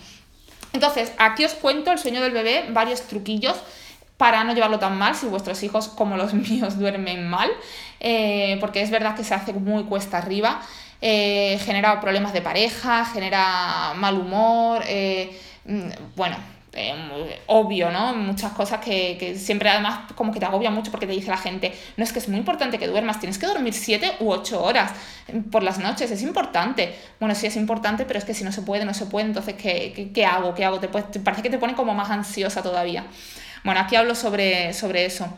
[0.72, 3.56] Entonces, aquí os cuento el sueño del bebé, varios truquillos
[4.20, 7.48] para no llevarlo tan mal si vuestros hijos como los míos duermen mal,
[8.00, 10.60] eh, porque es verdad que se hace muy cuesta arriba,
[11.00, 16.36] eh, genera problemas de pareja, genera mal humor, eh, mm, bueno,
[17.46, 18.14] obvio, ¿no?
[18.14, 21.38] Muchas cosas que, que, siempre además como que te agobia mucho porque te dice la
[21.38, 24.62] gente, no es que es muy importante que duermas, tienes que dormir 7 u 8
[24.62, 24.92] horas
[25.50, 26.94] por las noches, es importante.
[27.18, 29.54] Bueno, sí es importante, pero es que si no se puede, no se puede, entonces
[29.54, 30.54] ¿qué, qué, hago?
[30.54, 30.78] ¿Qué hago?
[30.78, 33.06] Te, te parece que te pone como más ansiosa todavía.
[33.64, 35.32] Bueno, aquí hablo sobre, sobre eso.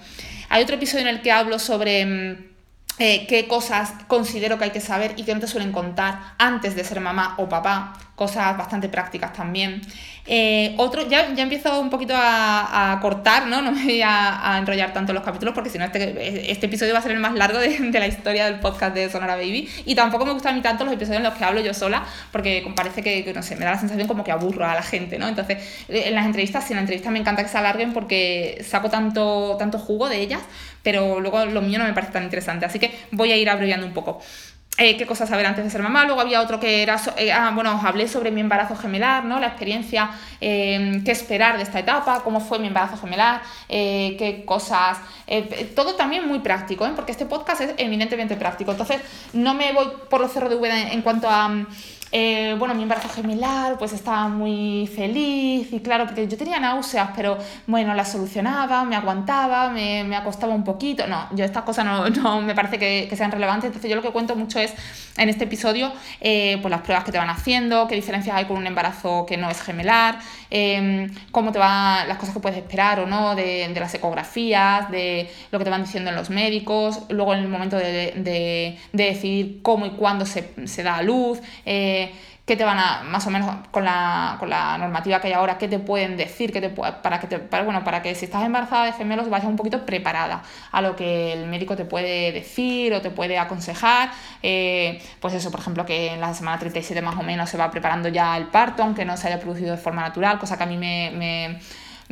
[0.49, 2.07] Hay otro episodio en el que hablo sobre...
[2.07, 2.53] Mm,
[2.99, 6.77] eh, qué cosas considero que hay que saber y que no te suelen contar antes
[6.77, 9.83] de ser mamá o papá, cosas bastante prácticas también.
[10.27, 13.61] Eh, otro, ya, ya empiezo un poquito a, cortar, ¿no?
[13.67, 17.01] No me voy a, enrollar tanto los capítulos porque si no este, este episodio va
[17.01, 19.69] a ser el más largo de, la historia del podcast de Sonora Baby.
[19.87, 22.05] Y tampoco me gustan a mí tanto los episodios en los que hablo yo sola
[22.31, 25.19] porque parece que, no sé, me da la sensación como que aburro a la gente,
[25.19, 25.27] ¿no?
[25.27, 25.59] Entonces,
[25.89, 29.57] en las entrevistas, sí, en las entrevistas me encanta que se alarguen porque saco tanto,
[29.59, 30.43] tanto jugo de ellas,
[30.85, 32.67] pero luego lo mío no me parece tan interesante.
[32.67, 34.21] Así que voy a ir abreviando un poco.
[34.79, 36.07] Eh, qué cosas saber antes de ser mamá.
[36.07, 39.39] Luego había otro que era, eh, ah, bueno, os hablé sobre mi embarazo gemelar, ¿no?
[39.39, 44.99] La experiencia, eh, qué esperar de esta etapa, cómo fue mi embarazo gemelar, qué cosas,
[45.77, 48.71] todo también muy práctico, porque este podcast es eminentemente práctico.
[48.71, 49.03] Entonces,
[49.35, 51.51] no me voy por los cerros de V en cuanto a
[52.15, 57.09] eh, bueno, mi embarazo gemelar, pues estaba muy feliz y claro, porque yo tenía náuseas,
[57.17, 61.07] pero bueno, las solucionaba, me aguantaba, me, me acostaba un poquito.
[61.07, 64.03] No, yo estas cosas no, no me parece que, que, sean relevantes, entonces yo lo
[64.03, 64.75] que cuento mucho es
[65.17, 68.59] en este episodio, eh, pues las pruebas que te van haciendo, qué diferencias hay con
[68.59, 70.19] un embarazo que no es gemelar,
[70.55, 74.91] eh, cómo te van las cosas que puedes esperar o no de, de, las ecografías,
[74.91, 78.79] de lo que te van diciendo en los médicos, luego en el momento de, de,
[78.93, 81.41] de decidir cómo y cuándo se, se da a luz.
[81.65, 82.13] Eh,
[82.53, 85.57] qué te van a, más o menos con la, con la normativa que hay ahora,
[85.57, 88.85] qué te pueden decir, qué te, para, que para, bueno, para que si estás embarazada
[88.85, 93.01] de gemelos vayas un poquito preparada a lo que el médico te puede decir o
[93.01, 94.11] te puede aconsejar.
[94.43, 97.71] Eh, pues eso, por ejemplo, que en la semana 37 más o menos se va
[97.71, 100.67] preparando ya el parto, aunque no se haya producido de forma natural, cosa que a
[100.67, 101.59] mí me,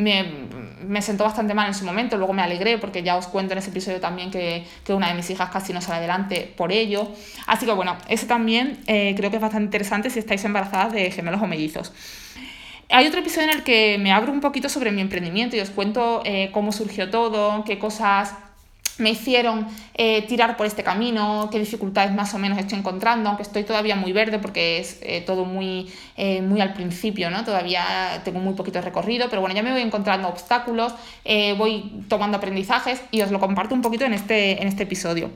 [0.01, 3.59] me, sentó bastante mal en su momento, luego me alegré porque ya os cuento en
[3.59, 7.09] ese episodio también que, que una de mis hijas casi no sale adelante por ello.
[7.47, 11.11] Así que bueno, eso también eh, creo que es bastante interesante si estáis embarazadas de
[11.11, 11.93] gemelos o mellizos.
[12.89, 15.71] Hay otro episodio en el que me abro un poquito sobre mi emprendimiento y os
[15.71, 18.35] cuento eh, cómo surgió todo, qué cosas
[19.01, 23.43] me hicieron eh, tirar por este camino, qué dificultades más o menos estoy encontrando, aunque
[23.43, 27.45] estoy todavía muy verde porque es eh, todo muy, eh, muy al principio, ¿no?
[27.45, 30.95] Todavía tengo muy poquito recorrido, pero bueno, ya me voy encontrando obstáculos,
[31.59, 35.31] voy tomando aprendizajes y os lo comparto un poquito en este, en este episodio.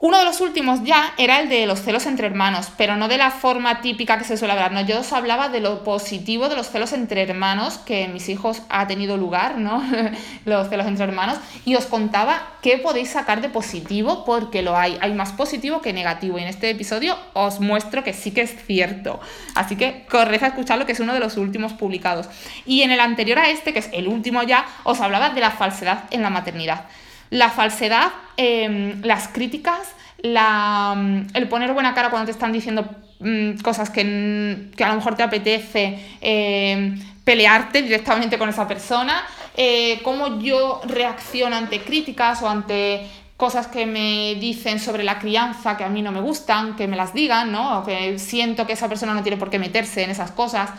[0.00, 3.18] Uno de los últimos ya era el de los celos entre hermanos, pero no de
[3.18, 4.70] la forma típica que se suele hablar.
[4.70, 4.80] ¿no?
[4.82, 8.62] Yo os hablaba de lo positivo de los celos entre hermanos, que en mis hijos
[8.68, 9.82] ha tenido lugar, ¿no?
[10.44, 14.96] los celos entre hermanos, y os contaba qué podéis sacar de positivo, porque lo hay.
[15.00, 18.54] Hay más positivo que negativo, y en este episodio os muestro que sí que es
[18.66, 19.18] cierto.
[19.56, 22.28] Así que corred a escucharlo, que es uno de los últimos publicados.
[22.64, 25.50] Y en el anterior a este, que es el último ya, os hablaba de la
[25.50, 26.84] falsedad en la maternidad
[27.30, 32.88] la falsedad, em, las críticas, la, mm, el poner buena cara cuando te están diciendo
[33.20, 39.24] mm, cosas que, a lo mejor te apetece em, pelearte directamente con esa persona,
[39.56, 43.06] eh, cómo yo reacciono ante críticas o ante
[43.38, 46.96] cosas que me dicen sobre la crianza que a mí no me gustan, que me
[46.96, 47.78] las digan, ¿no?
[47.78, 50.70] O que siento que esa persona no tiene por qué meterse en esas cosas.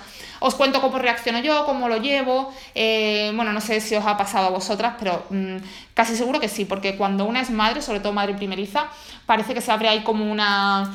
[0.42, 2.54] Os cuento cómo reacciono yo, cómo lo llevo.
[2.76, 5.56] Eh, bueno, no sé si os ha pasado a vosotras, pero mm,
[5.94, 8.88] casi seguro que sí, porque cuando una es madre, sobre todo madre primeriza,
[9.26, 10.92] parece que se abre ahí como una,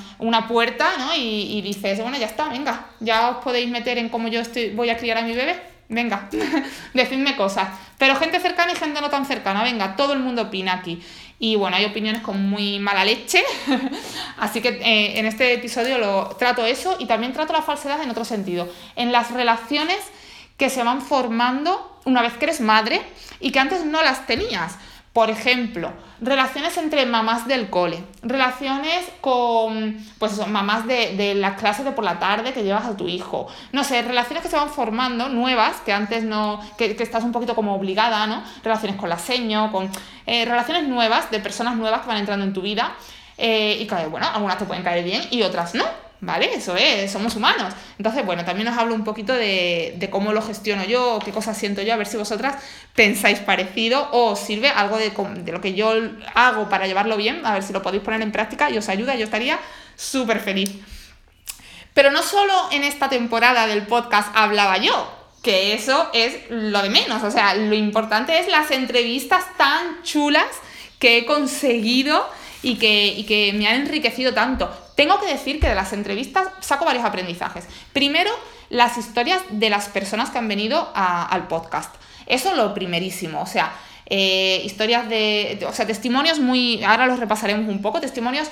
[0.47, 1.15] puerta, ¿no?
[1.17, 4.69] Y, y, dices, bueno, ya está, venga, ya os podéis meter en cómo yo estoy,
[4.75, 5.75] voy a criar a mi bebé.
[5.89, 6.29] Venga,
[6.95, 7.69] decidme cosas.
[7.99, 11.03] Pero gente cercana y gente no tan cercana, venga, todo el mundo opina aquí.
[11.39, 13.43] Y bueno, hay opiniones con muy mala leche.
[14.39, 18.11] Así que eh, en este episodio lo trato eso y también trato la falsedad en
[18.11, 18.69] otro sentido.
[18.97, 19.99] En las relaciones
[20.57, 23.03] que se van formando una vez que eres madre
[23.41, 24.77] y que antes no las tenías.
[25.15, 31.57] Por ejemplo, relaciones entre mamás del cole, relaciones con, pues eso, mamás de, de las
[31.57, 33.47] clases de por la tarde que llevas a tu hijo.
[33.71, 37.31] No sé, relaciones que se van formando, nuevas, que antes no, que, que estás un
[37.31, 38.43] poquito como obligada, ¿no?
[38.65, 39.89] Relaciones con la seño, con
[40.27, 42.97] eh, relaciones nuevas, de personas nuevas que van entrando en tu vida.
[43.39, 45.85] Eh, y que, bueno, algunas te pueden caer bien y otras no.
[46.25, 46.55] ¿Vale?
[46.55, 47.73] Eso es, somos humanos.
[47.99, 51.83] Entonces, bueno, también os hablo un poquito de, cómo lo gestiono yo, qué cosas siento
[51.83, 52.57] yo, a ver si vosotras
[52.95, 55.93] pensáis parecido o os sirve algo de, de lo que yo
[56.35, 59.15] hago para llevarlo bien, a ver si lo podéis poner en práctica y os ayuda,
[59.15, 59.59] yo estaría
[59.97, 60.73] súper feliz.
[61.93, 66.91] Pero no solo en esta temporada del podcast hablaba yo, que eso es lo de
[66.91, 70.47] menos, o sea, lo importante es las entrevistas tan chulas
[70.99, 72.27] que he conseguido
[72.63, 74.84] y que, y que me han enriquecido tanto.
[74.95, 77.67] Tengo que decir que de las entrevistas saco varios aprendizajes.
[77.93, 78.31] Primero,
[78.71, 81.95] las historias de las personas que han venido al podcast.
[82.27, 83.43] Eso es lo primerísimo.
[83.43, 83.73] O sea,
[84.07, 86.83] eh, historias de, O sea, testimonios muy.
[86.85, 88.01] Ahora los repasaremos un poco.
[88.01, 88.49] Testimonios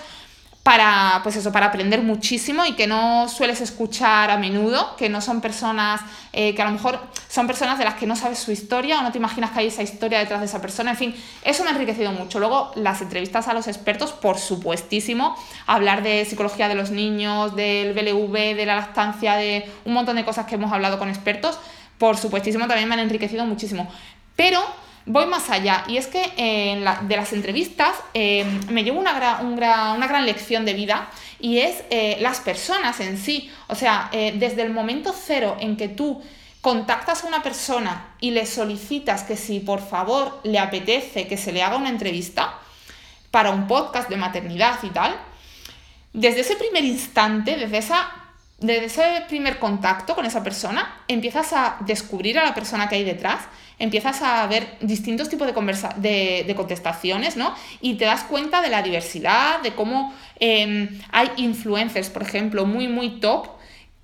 [0.63, 5.21] para, pues eso, para aprender muchísimo y que no sueles escuchar a menudo, que no
[5.21, 6.01] son personas,
[6.33, 9.03] eh, que a lo mejor son personas de las que no sabes su historia o
[9.03, 11.71] no te imaginas que hay esa historia detrás de esa persona, en fin, eso me
[11.71, 12.39] ha enriquecido mucho.
[12.39, 17.93] Luego, las entrevistas a los expertos, por supuestísimo, hablar de psicología de los niños, del
[17.93, 21.59] BLV, de la lactancia, de un montón de cosas que hemos hablado con expertos,
[21.99, 23.91] por supuestísimo también me han enriquecido muchísimo.
[24.37, 24.61] Pero
[25.07, 30.27] voy más allá y es que eh, de las entrevistas eh, me llevo una, gran
[30.27, 31.11] lección de vida
[31.41, 33.51] y es eh, las personas en sí.
[33.69, 36.23] O sea, desde el momento cero en que tú
[36.61, 41.53] contactas a una persona y le solicitas que si por favor le apetece que se
[41.53, 42.59] le haga una entrevista
[43.33, 45.17] para un podcast de maternidad y tal,
[46.13, 48.22] desde ese primer instante, desde esa
[48.63, 53.05] desde ese primer contacto con esa persona, empiezas a descubrir a la persona que hay
[53.05, 53.41] detrás,
[53.79, 57.55] empiezas a ver distintos tipos de, conversa de, de contestaciones, ¿no?
[57.81, 62.89] Y te das cuenta de la diversidad, de cómo em, hay influencers, por ejemplo, muy,
[62.89, 63.49] muy top,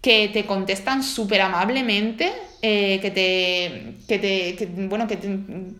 [0.01, 5.18] que te contestan súper amablemente, eh, que te, que te bueno, que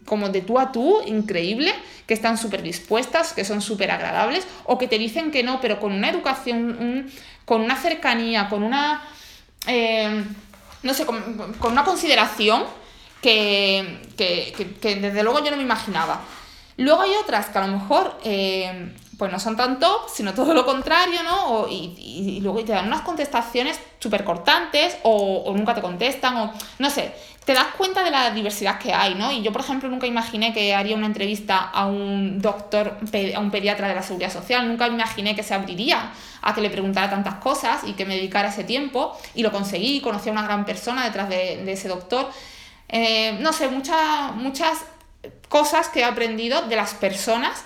[0.05, 1.73] como de tú a tú, increíble,
[2.07, 5.79] que están súper dispuestas, que son súper agradables, o que te dicen que no, pero
[5.79, 7.11] con una educación,
[7.49, 9.03] con una cercanía, con una,
[9.67, 10.23] em,
[10.83, 11.17] no sé, con,
[11.63, 12.65] una consideración
[13.23, 14.03] que,
[14.83, 16.21] desde luego yo no me imaginaba.
[16.77, 20.53] Luego hay otras que a lo mejor, em, pues no son tan top, sino todo
[20.53, 21.67] lo contrario, ¿no?
[21.71, 26.91] y, luego te dan unas contestaciones súper cortantes o, o, nunca te contestan o no
[26.91, 27.15] sé,
[27.49, 29.33] te das cuenta de la diversidad que hay, ¿no?
[29.33, 32.99] Y yo, por ejemplo, nunca imaginé que haría una entrevista a un doctor,
[33.35, 36.69] a un pediatra de la seguridad social, nunca imaginé que se abriría a que le
[36.69, 40.43] preguntara tantas cosas y que me dedicara ese tiempo y lo conseguí, conocí a una
[40.43, 42.29] gran persona detrás de, ese doctor.
[42.87, 44.85] Eh, no sé, muchas, muchas
[45.49, 47.65] cosas que he aprendido de las personas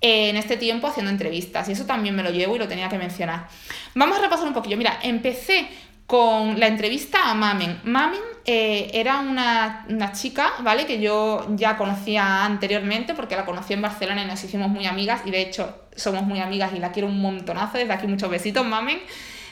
[0.00, 2.98] en este tiempo haciendo entrevistas y eso también me lo llevo y lo tenía que
[2.98, 3.48] mencionar.
[3.96, 4.76] Vamos a repasar un poquillo.
[4.76, 5.66] Mira, empecé
[6.06, 7.80] con la entrevista a Mamen.
[7.82, 10.86] Mamen eh, era una, chica, ¿vale?
[10.86, 15.22] Que yo ya conocía anteriormente porque la conocí en Barcelona y nos hicimos muy amigas
[15.24, 17.78] y de hecho somos muy amigas y la quiero un montonazo.
[17.78, 19.00] Desde aquí muchos besitos, Mamen.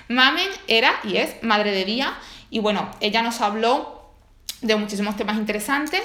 [0.09, 2.15] Mamen era y es madre de día
[2.51, 4.11] y bueno, ella nos habló
[4.61, 6.03] de muchísimos temas interesantes.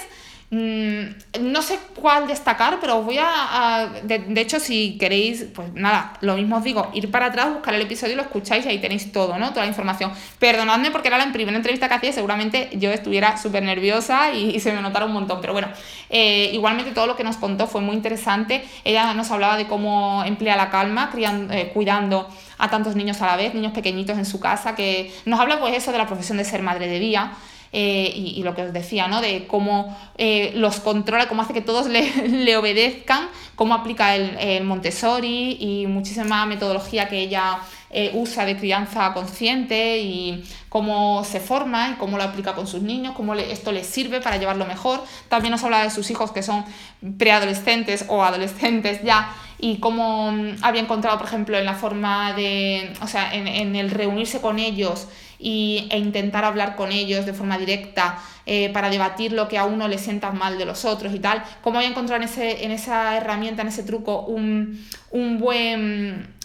[0.49, 3.89] Mm, no sé cuál destacar, pero os voy a.
[4.03, 7.81] de, hecho, si queréis, pues nada, lo mismo os digo, ir para atrás, buscar el
[7.81, 9.49] episodio y lo escucháis y ahí tenéis todo, ¿no?
[9.49, 10.13] Toda la información.
[10.39, 14.71] Perdonadme porque era la primera entrevista que hacía, seguramente yo estuviera súper nerviosa y, se
[14.71, 15.67] me notara un montón, pero bueno,
[16.09, 18.63] eh, igualmente todo lo que nos contó fue muy interesante.
[18.85, 23.27] Ella nos hablaba de cómo emplea la calma, criando, eh, cuidando a tantos niños a
[23.27, 26.37] la vez, niños pequeñitos en su casa, que nos habla pues eso de la profesión
[26.37, 27.33] de ser madre de día.
[27.73, 29.19] Eh, y, lo que os decía, ¿no?
[29.19, 35.57] De cómo eh, los controla, cómo hace que todos le, obedezcan, cómo aplica el, Montessori
[35.59, 41.93] y muchísima metodología que ella eh, usa de crianza consciente y cómo se forma y
[41.95, 45.03] cómo lo aplica con sus niños, cómo esto les sirve para llevarlo mejor.
[45.27, 46.63] También nos habla de sus hijos que son
[47.17, 52.93] preadolescentes o adolescentes ya y cómo mm, había encontrado, por ejemplo, en la forma de,
[53.01, 55.07] o sea, en, en el reunirse con ellos
[55.39, 59.65] y, e intentar hablar con ellos de forma directa eh, para debatir lo que a
[59.65, 62.71] uno le sienta mal de los otros y tal, cómo había encontrado en, ese, en
[62.71, 66.35] esa herramienta, en ese truco, un, un buen,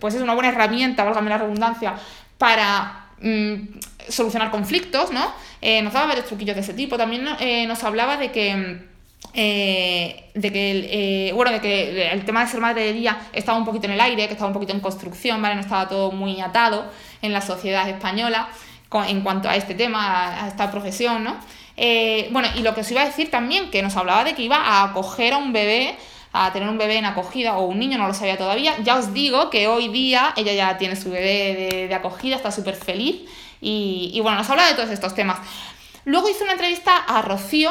[0.00, 1.94] pues es una buena herramienta, válgame la redundancia,
[2.38, 3.54] para mm,
[4.08, 5.32] solucionar conflictos, ¿no?
[5.60, 6.96] Eh, nos daba varios truquillos de ese tipo.
[6.96, 8.86] También eh, nos hablaba de que
[9.34, 13.20] eh, de que el, eh, bueno, de que el tema de ser madre de día
[13.32, 15.54] estaba un poquito en el aire, que estaba un poquito en construcción, ¿vale?
[15.54, 16.90] No estaba todo muy atado
[17.22, 18.48] en la sociedad española
[19.06, 21.36] en cuanto a este tema, a, esta profesión, ¿no?
[21.76, 24.42] Eh, bueno, y lo que os iba a decir también, que nos hablaba de que
[24.42, 25.94] iba a acoger a un bebé,
[26.32, 28.76] a tener un bebé en acogida o un niño, no lo sabía todavía.
[28.82, 32.74] Ya os digo que hoy día ella ya tiene su bebé de, acogida, está súper
[32.74, 33.20] feliz
[33.60, 35.38] y, y bueno, nos habla de todos estos temas.
[36.04, 37.70] Luego hice una entrevista a Rocío,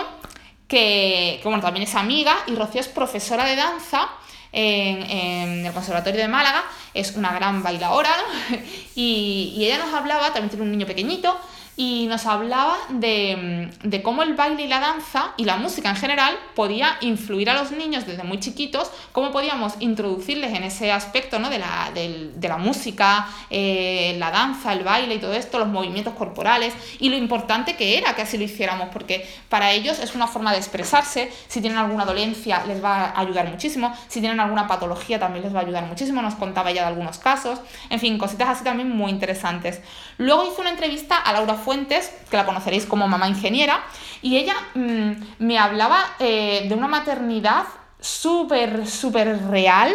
[0.68, 4.10] que, bueno, también es amiga y Rocío es profesora de danza
[4.52, 8.12] en, el Conservatorio de Málaga, es una gran bailadora
[8.96, 11.38] y, y ella nos hablaba, también tiene un niño pequeñito,
[11.80, 13.70] y nos hablaba de,
[14.04, 17.72] cómo el baile y la danza y la música en general podía influir a los
[17.72, 21.52] niños desde muy chiquitos, cómo podíamos introducirles en ese aspecto ¿no?
[21.52, 26.16] de, la, de, la música, eh, la danza, el baile y todo esto, los movimientos
[26.16, 30.26] corporales y lo importante que era que así lo hiciéramos, porque para ellos es una
[30.26, 34.67] forma de expresarse, si tienen alguna dolencia les va a ayudar muchísimo, si tienen alguna
[34.67, 38.17] patología también les va a ayudar muchísimo, nos contaba ya de algunos casos, en fin,
[38.17, 39.82] cositas así también muy interesantes.
[40.17, 43.84] Luego hizo una entrevista a Laura Fuentes, que la conoceréis como mamá ingeniera,
[44.21, 47.65] y ella mm, me hablaba eh, de una maternidad
[48.00, 49.93] súper, súper real.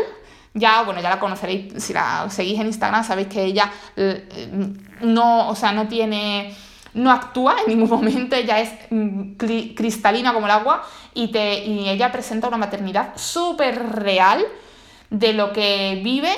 [0.55, 4.50] Ya, bueno, ya la conoceréis, si la seguís en Instagram, sabéis que ella eh,
[5.00, 6.55] no, o sea, no tiene
[6.94, 9.33] no actúa en ningún momento, ella es mm,
[9.74, 14.44] cristalina como el agua y, te, y ella presenta una maternidad súper real
[15.11, 16.33] de lo que vive,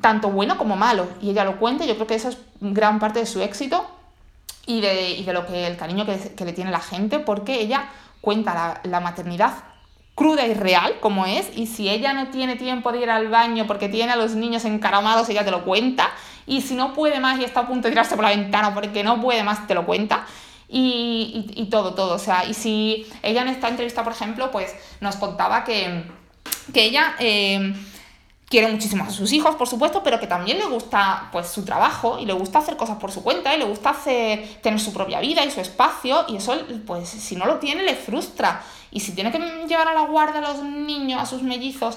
[0.00, 1.08] tanto bueno como malo.
[1.20, 3.86] Y ella lo cuenta, yo creo que eso es gran parte de su éxito
[4.66, 7.88] y de, lo que el cariño que, le tiene la gente, porque ella
[8.20, 9.54] cuenta la, maternidad
[10.16, 13.66] cruda y real como es, y si ella no tiene tiempo de ir al baño
[13.68, 16.10] porque tiene a los niños encaramados, ella te lo cuenta,
[16.46, 19.04] y si no puede más y está a punto de tirarse por la ventana porque
[19.04, 20.26] no puede más, te lo cuenta.
[20.68, 22.14] Y, todo, todo.
[22.14, 26.04] O sea, y si ella en esta entrevista, por ejemplo, pues nos contaba que,
[26.72, 27.72] que ella eh,
[28.48, 32.18] quiere muchísimo a sus hijos, por supuesto, pero que también le gusta pues su trabajo
[32.18, 35.20] y le gusta hacer cosas por su cuenta y le gusta hacer, tener su propia
[35.20, 39.12] vida y su espacio y eso pues si no lo tiene le frustra y si
[39.12, 41.96] tiene que llevar a la guardia a los niños, a sus mellizos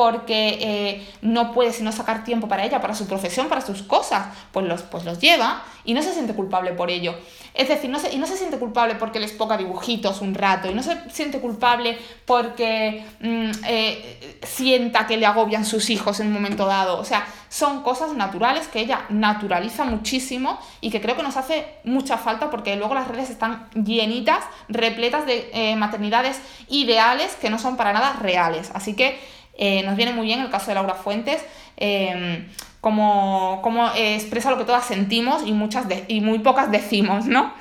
[0.00, 4.28] porque eh, no puede sino sacar tiempo para ella, para su profesión, para sus cosas,
[4.50, 7.14] pues los, pues los lleva y no se siente culpable por ello.
[7.52, 10.70] Es decir, no se, y no se siente culpable porque les ponga dibujitos un rato,
[10.70, 16.28] y no se siente culpable porque mm, eh, sienta que le agobian sus hijos en
[16.28, 16.98] un momento dado.
[16.98, 21.66] O sea, son cosas naturales que ella naturaliza muchísimo y que creo que nos hace
[21.84, 27.58] mucha falta porque luego las redes están llenitas, repletas de eh, maternidades ideales que no
[27.58, 28.70] son para nada reales.
[28.72, 29.20] Así que
[29.62, 31.44] Eh, nos viene muy bien el caso de Laura Fuentes,
[31.76, 32.46] eh,
[32.80, 33.60] como,
[33.94, 37.52] expresa lo que todas sentimos y, muchas y muy pocas decimos, ¿no?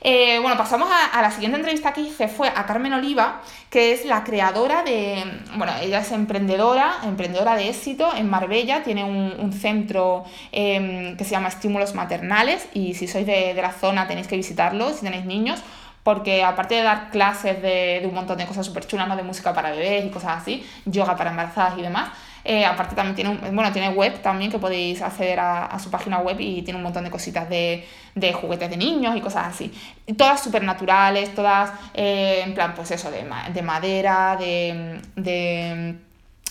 [0.00, 4.06] Eh, bueno, pasamos a, la siguiente entrevista que hice, fue a Carmen Oliva, que es
[4.06, 5.22] la creadora de,
[5.56, 11.30] bueno, ella es emprendedora, emprendedora de éxito en Marbella, tiene un, centro em, que se
[11.30, 15.26] llama Estímulos Maternales y si sois de, de la zona tenéis que visitarlo, si tenéis
[15.26, 15.62] niños,
[16.04, 19.16] porque aparte de dar clases de, un montón de cosas súper chulas, ¿no?
[19.16, 22.10] de música para bebés y cosas así, yoga para embarazadas y demás,
[22.44, 26.18] eh, aparte también tiene, un, bueno, tiene web también que podéis acceder a, su página
[26.18, 29.72] web y tiene un montón de cositas de, de juguetes de niños y cosas así.
[30.16, 35.96] Todas súper naturales, todas eh, en plan, pues eso, de, de madera, de, de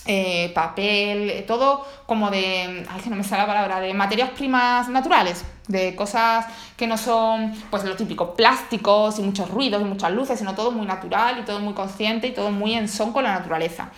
[0.06, 4.88] eh, papel, todo como de, ay, que no me sale la palabra, de materias primas
[4.88, 6.46] naturales, de cosas
[6.76, 10.70] que no son, pues lo típico, plásticos y muchos ruidos y muchas luces, sino todo
[10.72, 13.90] muy natural y todo muy consciente y todo muy en son con la naturaleza.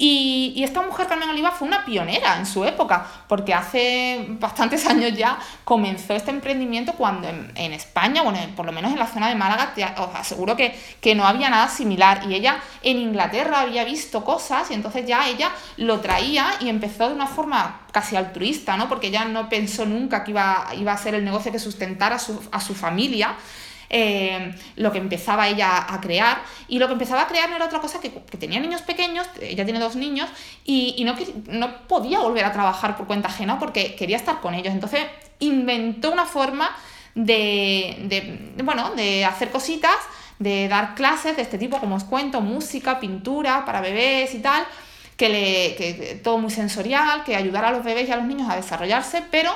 [0.00, 5.12] Y, esta mujer, Carmen Oliva, fue una pionera en su época, porque hace bastantes años
[5.14, 9.34] ya comenzó este emprendimiento cuando en, España, bueno, por lo menos en la zona de
[9.34, 12.22] Málaga, os aseguro que, que no había nada similar.
[12.30, 17.08] Y ella en Inglaterra había visto cosas y entonces ya ella lo traía y empezó
[17.08, 18.88] de una forma casi altruista, ¿no?
[18.88, 22.40] Porque ella no pensó nunca que iba, iba a ser el negocio que sustentara su,
[22.52, 23.34] a su familia,
[23.90, 26.42] eh, lo que empezaba ella a crear.
[26.68, 29.26] Y lo que empezaba a crear no era otra cosa que, que tenía niños pequeños,
[29.40, 30.28] ella tiene dos niños,
[30.64, 31.16] y, y no,
[31.46, 34.72] no podía volver a trabajar por cuenta ajena porque quería estar con ellos.
[34.74, 35.02] Entonces
[35.40, 36.70] inventó una forma
[37.14, 37.96] de,
[38.56, 39.96] de, bueno, de hacer cositas,
[40.38, 44.64] de dar clases de este tipo, como os cuento, música, pintura para bebés y tal,
[45.16, 48.48] que, le, que todo muy sensorial, que ayudara a los bebés y a los niños
[48.48, 49.52] a desarrollarse, pero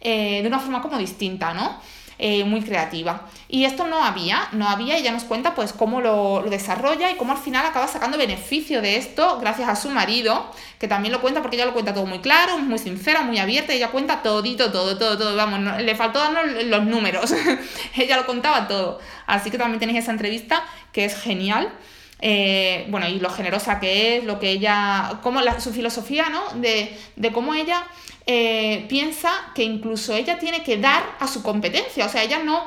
[0.00, 1.80] eh, de una forma como distinta, ¿no?
[2.20, 3.28] Eh, muy creativa.
[3.48, 7.14] Y esto no había, no había, y ella nos cuenta pues cómo lo, desarrolla y
[7.14, 10.50] cómo al final acaba sacando beneficio de esto gracias a su marido,
[10.80, 13.72] que también lo cuenta porque ella lo cuenta todo muy claro, muy sincera, muy abierta,
[13.72, 17.32] ella cuenta todito, todo, todo, todo, vamos, le faltó darnos los números,
[17.96, 18.98] ella lo contaba todo.
[19.26, 21.72] Así que también tenéis esa entrevista que es genial.
[22.20, 26.42] Eh, bueno, y lo generosa que es, lo que ella, como su filosofía, ¿no?
[26.60, 27.86] De, de cómo ella
[28.30, 32.62] eh, piensa que incluso ella tiene que dar a su competencia, o sea, ella no,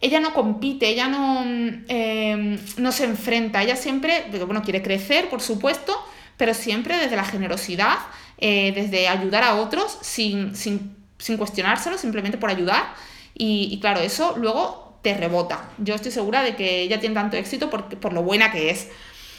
[0.00, 1.42] ella no compite, ella no,
[1.88, 6.00] eh, no se enfrenta, ella siempre, bueno, quiere crecer, por supuesto,
[6.36, 7.98] pero siempre desde la generosidad,
[8.38, 12.94] eh, desde ayudar a otros sin, sin, sin, cuestionárselo, simplemente por ayudar.
[13.34, 15.70] Y, claro, eso luego te rebota.
[15.78, 18.86] Yo estoy segura de que ella tiene tanto éxito por, por lo buena que es.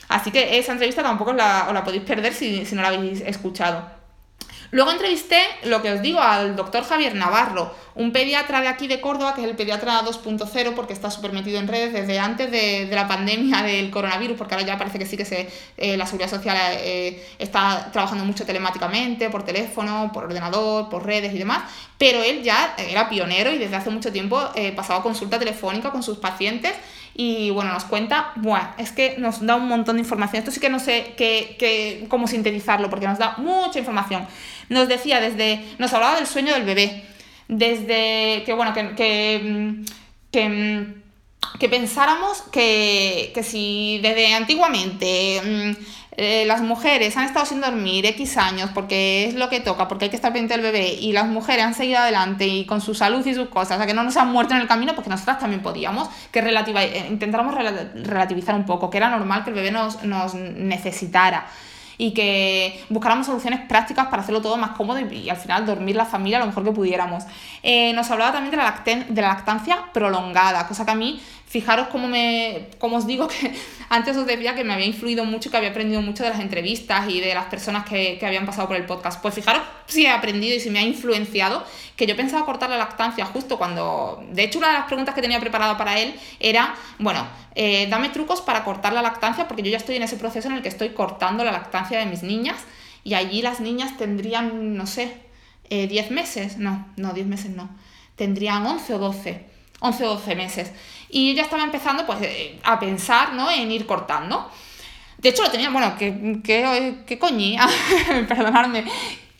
[0.09, 3.21] Así que esa entrevista tampoco la, os la podéis perder si, si no la habéis
[3.21, 4.00] escuchado.
[4.71, 9.01] Luego entrevisté, lo que os digo, al doctor Javier Navarro, un pediatra de aquí de
[9.01, 12.87] Córdoba, que es el pediatra 2.0, porque está súper metido en redes desde antes de,
[12.89, 16.29] la pandemia del coronavirus, porque ahora ya parece que sí que se, eh, la seguridad
[16.29, 21.63] social eh, está trabajando mucho telemáticamente, por teléfono, por ordenador, por redes y demás,
[21.97, 26.01] pero él ya era pionero y desde hace mucho tiempo eh, pasaba consulta telefónica con
[26.01, 26.73] sus pacientes
[27.13, 30.39] y bueno, nos cuenta, bueno, es que nos da un montón de información.
[30.39, 34.27] Esto sí que no sé qué, cómo sintetizarlo, porque nos da mucha información.
[34.69, 37.03] Nos decía desde, nos hablaba del sueño del bebé,
[37.47, 39.83] desde que, bueno, que, que,
[40.31, 40.87] que,
[41.59, 45.83] que pensáramos que, que si desde antiguamente mm,
[46.17, 50.05] eh, las mujeres han estado sin dormir X años porque es lo que toca, porque
[50.05, 52.93] hay que estar pendiente del bebé, y las mujeres han seguido adelante y con su
[52.93, 55.09] salud y sus cosas, o sea, que no nos han muerto en el camino, porque
[55.09, 59.55] nosotras también podíamos, que relativa, eh, intentáramos relativizar un poco, que era normal que el
[59.55, 61.47] bebé nos, nos necesitara
[61.97, 66.05] y que buscáramos soluciones prácticas para hacerlo todo más cómodo y, al final dormir la
[66.05, 67.25] familia lo mejor que pudiéramos.
[67.61, 71.21] Eh, nos hablaba también de la, de la lactancia prolongada, cosa que a mí
[71.51, 73.53] fijaros cómo me, como os digo que
[73.89, 77.09] antes os decía que me había influido mucho, que había aprendido mucho de las entrevistas
[77.09, 79.21] y de las personas que, que habían pasado por el podcast.
[79.21, 81.65] Pues fijaros si he aprendido y si me ha influenciado,
[81.97, 85.21] que yo pensaba cortar la lactancia justo cuando, de hecho una de las preguntas que
[85.21, 89.71] tenía preparada para él era, bueno, eh, dame trucos para cortar la lactancia, porque yo
[89.71, 92.63] ya estoy en ese proceso en el que estoy cortando la lactancia de mis niñas
[93.03, 95.17] y allí las niñas tendrían, no sé,
[95.69, 97.69] 10 eh, meses, no, no, 10 meses no,
[98.15, 99.45] tendrían 11 o 12,
[99.81, 100.71] 11 o 12 meses.
[101.11, 103.51] Y ya estaba empezando pues eh, a pensar, ¿no?
[103.51, 104.49] En ir cortando.
[105.17, 107.67] De hecho lo tenía, bueno, que, que, que coñía,
[108.27, 108.85] perdonadme,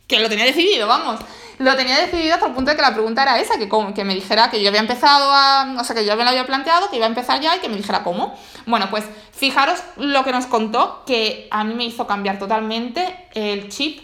[0.06, 1.20] que lo tenía decidido, vamos.
[1.58, 4.16] Lo tenía decidido hasta el punto de que la pregunta era esa, que, que me
[4.16, 6.98] dijera que yo había empezado a, o sea, que yo me lo había planteado, que
[6.98, 8.38] iba a empezar ya y que me dijera cómo.
[8.66, 13.70] Bueno, pues fijaros lo que nos contó, que a mí me hizo cambiar totalmente el
[13.70, 14.02] chip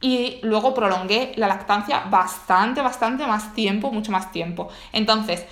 [0.00, 4.68] y luego prolongué la lactancia bastante, bastante más tiempo, mucho más tiempo.
[4.92, 5.44] Entonces,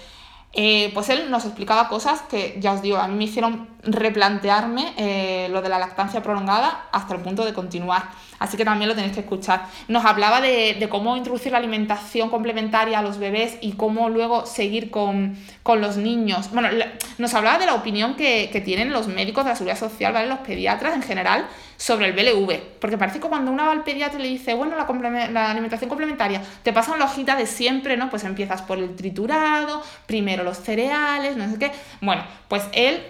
[0.59, 4.95] eh, pues él nos explicaba cosas que, ya os digo, a mí me hicieron replantearme
[4.97, 8.05] eh, lo de la lactancia prolongada hasta el punto de continuar.
[8.39, 9.67] Así que también lo tenéis que escuchar.
[9.89, 14.91] Nos hablaba de, cómo introducir la alimentación complementaria a los bebés y cómo luego seguir
[14.91, 15.37] con,
[15.67, 16.51] los niños.
[16.53, 16.71] Bueno,
[17.19, 20.27] nos hablaba de la opinión que, tienen los médicos de la seguridad social, ¿vale?
[20.27, 21.47] Los pediatras en general,
[21.77, 22.79] sobre el BLV.
[22.81, 25.89] Porque parece que cuando uno va al pediatra y le dice, bueno, la, la alimentación
[25.89, 28.11] complementaria, te pasan la hojita de siempre, ¿no?
[28.11, 31.73] Pues empiezas por el triturado, primero los cereales, no sé qué.
[32.01, 33.03] Bueno, pues él,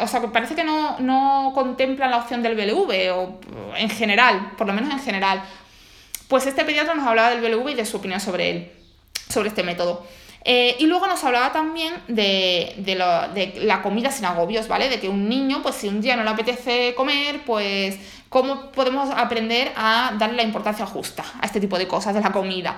[0.00, 3.40] o sea, parece que no, no contempla la opción del BLV, o
[3.76, 5.42] en general, por lo menos en general.
[6.28, 8.72] Pues este pediatra nos hablaba del BLV y de su opinión sobre él,
[9.28, 10.06] sobre este método.
[10.44, 14.88] Eh, y luego nos hablaba también de, de, lo, de, la comida sin agobios, ¿vale?
[14.88, 19.10] De que un niño, pues si un día no le apetece comer, pues cómo podemos
[19.10, 22.76] aprender a darle la importancia justa a este tipo de cosas de la comida.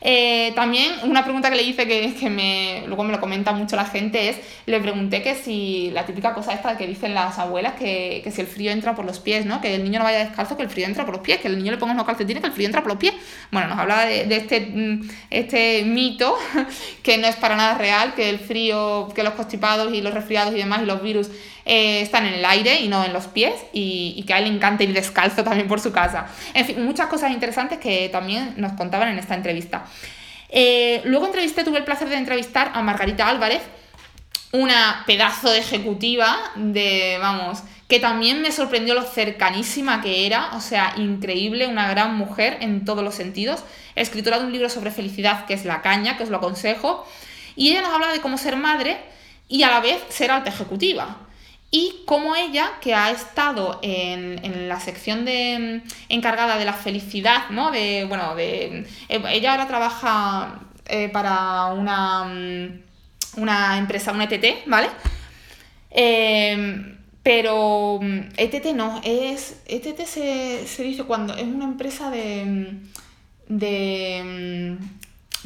[0.00, 3.76] Eh, también una pregunta que le hice que, que me, luego me lo comenta mucho
[3.76, 4.36] la gente es,
[4.66, 8.40] le pregunté que si la típica cosa esta que dicen las abuelas, que, que si
[8.40, 9.60] el frío entra por los pies, ¿no?
[9.60, 11.58] Que el niño no vaya descalzo, que el frío entra por los pies, que el
[11.58, 13.14] niño le ponga unos calcetines, que el frío entra por los pies.
[13.50, 16.36] Bueno, nos hablaba de, de este, mm, este mito
[17.02, 20.54] que no es para nada real, que el frío, que los constipados y los resfriados
[20.54, 21.30] y demás y los virus
[21.68, 24.54] eh, están en el aire y no en los pies y, que a él le
[24.54, 26.28] encanta ir descalzo también por su casa.
[26.54, 29.84] En fin, muchas cosas interesantes que también nos contaban en esta entrevista.
[30.48, 33.62] Eh, luego entrevisté, tuve el placer de entrevistar a Margarita Álvarez,
[34.52, 40.60] una pedazo de ejecutiva de, vamos, que también me sorprendió lo cercanísima que era, o
[40.60, 43.64] sea, increíble, una gran mujer en todos los sentidos,
[43.96, 47.04] escritora de un libro sobre felicidad que es La Caña, que os lo aconsejo,
[47.56, 48.98] y ella nos habla de cómo ser madre
[49.48, 51.25] y a la vez ser alta ejecutiva
[51.76, 57.50] y como ella, que ha estado en, la sección de, mm, encargada de la felicidad,
[57.50, 57.70] ¿no?
[57.70, 62.80] De, bueno, de, eh, ella ahora trabaja eh, para una, mm,
[63.42, 64.88] una empresa, un ETT, ¿vale?
[65.90, 68.00] Em, pero
[68.36, 69.60] ETT mm, e no, es.
[69.66, 72.72] ETT se, se, dice cuando es una empresa de.
[73.48, 74.78] de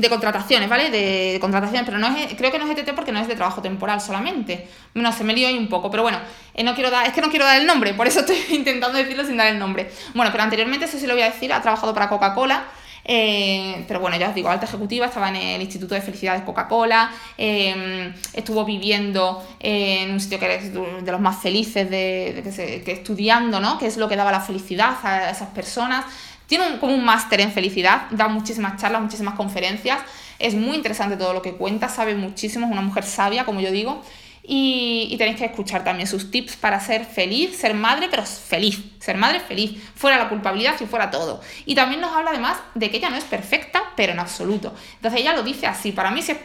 [0.01, 0.91] de contrataciones, ¿vale?
[0.91, 3.63] De, contrataciones, pero no es, creo que no es ETT porque no es de trabajo
[3.63, 4.69] temporal solamente.
[4.95, 6.19] No, se me lío ahí un poco, pero bueno,
[6.55, 8.99] eh, no quiero dar, es que no quiero dar el nombre, por eso estoy intentando
[8.99, 9.91] decirlo sin dar el nombre.
[10.15, 12.65] Bueno, pero anteriormente, eso sí lo voy a decir, ha trabajado para Coca-Cola.
[13.03, 16.45] Eh, pero bueno, ya os digo, alta ejecutiva, estaba en el Instituto de Felicidad de
[16.45, 20.63] Coca-Cola, eh, estuvo viviendo en un sitio que era
[21.03, 23.79] de los más felices, de, que, que, estudiando, ¿no?
[23.79, 26.05] Que es lo que daba la felicidad a esas personas.
[26.51, 30.01] Tiene como un máster en felicidad, da muchísimas charlas, muchísimas conferencias.
[30.41, 33.71] Es muy interesante todo lo que cuenta, sabe muchísimo, es una mujer sabia, como yo
[33.71, 34.03] digo.
[34.43, 39.17] Y, tenéis que escuchar también sus tips para ser feliz, ser madre, pero feliz, ser
[39.17, 41.41] madre feliz, fuera la culpabilidad y fuera todo.
[41.67, 44.75] Y también nos habla además de que ella no es perfecta, pero en absoluto.
[44.97, 46.37] Entonces ella lo dice así, para mí es,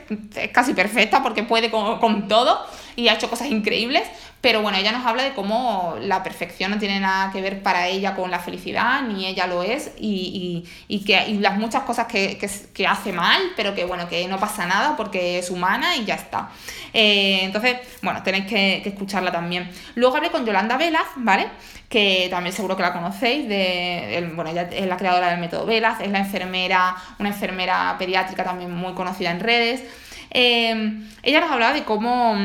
[0.52, 2.64] casi perfecta porque puede con todo
[2.96, 4.04] y ha hecho cosas increíbles,
[4.42, 7.88] pero bueno, ella nos habla de cómo la perfección no tiene nada que ver para
[7.88, 10.64] ella con la felicidad, ni ella lo es, y,
[11.06, 15.40] que las muchas cosas que, hace mal, pero que bueno, que no pasa nada porque
[15.40, 16.50] es humana y ya está.
[16.94, 19.70] Eh, entonces, bueno, tenéis que, escucharla también.
[19.96, 21.48] Luego hablé con Yolanda Velas, ¿vale?
[21.90, 26.02] que también seguro que la conocéis, de, bueno, ella es la creadora del método Velas,
[26.02, 29.84] es la enfermera, una enfermera pediátrica también muy conocida en redes.
[30.30, 32.36] Eh, ella nos hablaba de cómo,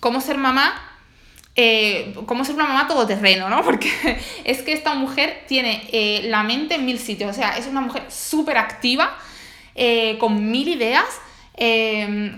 [0.00, 0.90] cómo ser mamá
[1.56, 3.62] eh, cómo ser una mamá todoterreno, ¿no?
[3.64, 3.90] Porque
[4.44, 7.80] es que esta mujer tiene eh, la mente en mil sitios, o sea, es una
[7.80, 9.16] mujer súper activa,
[9.74, 11.04] eh, con mil ideas,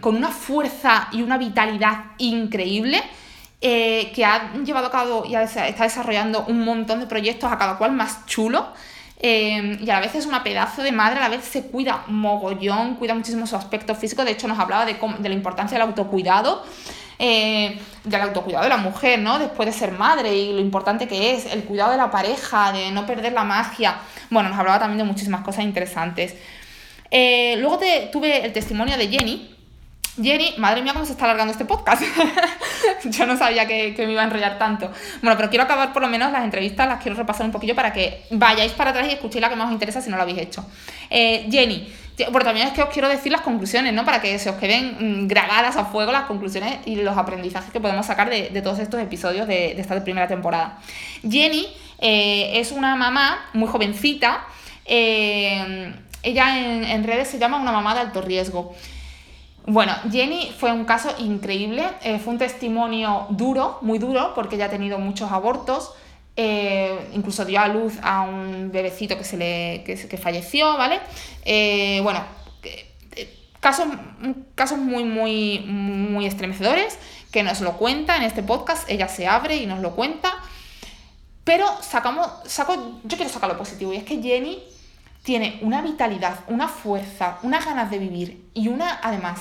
[0.00, 3.00] con una fuerza y una vitalidad increíble.
[3.60, 7.92] que ha llevado a cabo y está desarrollando un montón de proyectos a cada cual
[7.92, 8.72] más chulo.
[9.20, 12.96] y a la vez es una pedazo de madre, a la vez se cuida mogollón,
[12.96, 14.24] cuida muchísimo su aspecto físico.
[14.24, 16.64] De hecho, nos hablaba de, de la importancia del autocuidado
[17.18, 19.38] eh, del autocuidado de la mujer, ¿no?
[19.38, 22.90] Después de ser madre y lo importante que es, el cuidado de la pareja, de
[22.90, 23.96] no perder la magia.
[24.30, 26.34] Bueno, nos hablaba también de muchísimas cosas interesantes.
[27.10, 27.78] Eh, luego
[28.10, 29.54] tuve el testimonio de Jenny.
[30.20, 32.02] Jenny, madre mía, cómo se está alargando este podcast.
[33.04, 34.90] Yo no sabía que, me iba a enrollar tanto.
[35.22, 37.92] Bueno, pero quiero acabar por lo menos las entrevistas, las quiero repasar un poquillo para
[37.92, 40.38] que vayáis para atrás y escuchéis la que más os interesa si no lo habéis
[40.38, 40.66] hecho.
[41.08, 41.90] Eh, Jenny,
[42.30, 44.04] bueno, también es que os quiero decir las conclusiones, ¿no?
[44.04, 47.80] Para que se os queden mm, grabadas a fuego las conclusiones y los aprendizajes que
[47.80, 50.78] podemos sacar de, todos estos episodios de, esta primera temporada.
[51.22, 51.66] Jenny
[51.98, 54.44] eh, es una mamá muy jovencita.
[54.84, 56.58] Eh, ella
[56.92, 58.74] en, redes se llama una mamá de alto riesgo.
[59.66, 64.66] Bueno, Jenny fue un caso increíble, eh, fue un testimonio duro, muy duro, porque ella
[64.66, 65.92] ha tenido muchos abortos,
[66.37, 71.01] eh, incluso dio a luz a un bebecito que, se le, que, falleció, ¿vale?
[71.45, 72.24] Eh, bueno,
[73.62, 73.87] Casos,
[74.57, 76.99] casos muy, muy, muy estremecedores
[77.30, 80.33] que nos lo cuenta en este podcast, ella se abre y nos lo cuenta.
[81.45, 84.64] Pero sacamos, saco, yo quiero sacar lo positivo y es que Jenny
[85.22, 89.39] tiene una vitalidad, una fuerza, unas ganas de vivir y una, además,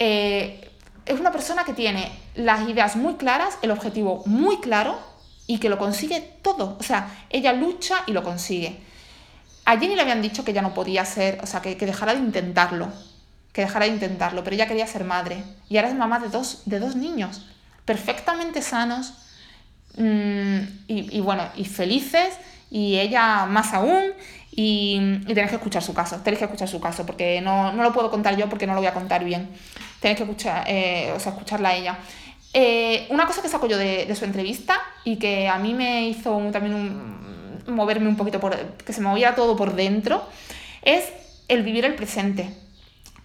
[0.00, 0.68] eh,
[1.06, 4.98] es una persona que tiene las ideas muy claras, el objetivo muy claro
[5.48, 6.76] y que lo consigue todo.
[6.78, 8.78] O sea, ella lucha y lo consigue.
[9.64, 12.14] A Jenny le habían dicho que ya no podía ser, o sea, que, que dejara
[12.14, 12.92] de intentarlo
[13.58, 16.62] que dejara de intentarlo, pero ella quería ser madre y ahora es mamá de dos,
[16.66, 17.44] de dos niños,
[17.84, 19.14] perfectamente sanos
[19.96, 22.38] mm, y, bueno, y felices
[22.70, 24.12] y ella más aún
[24.52, 27.92] y, y, tenéis que escuchar su caso, tenéis que escuchar su caso porque no, lo
[27.92, 29.48] puedo contar yo porque no lo voy a contar bien,
[30.00, 31.98] tenéis que escuchar, eh, o sea, escucharla a ella.
[32.54, 36.36] Eh, una cosa que saco yo de, su entrevista y que a mí me hizo
[36.50, 40.26] también un, moverme un poquito, por, que se movía todo por dentro,
[40.82, 41.04] es
[41.48, 42.50] el vivir el presente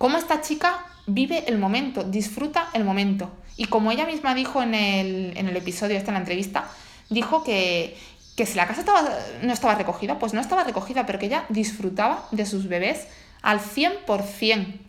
[0.04, 3.32] cómo esta chica vive el momento, disfruta el momento.
[3.56, 6.66] Y como ella misma dijo en el, episodio, esta en la entrevista,
[7.10, 7.98] dijo que,
[8.36, 9.10] si la casa estaba,
[9.44, 13.08] no estaba recogida, pues no estaba recogida, pero que ella disfrutaba de sus bebés
[13.42, 14.80] al 100%.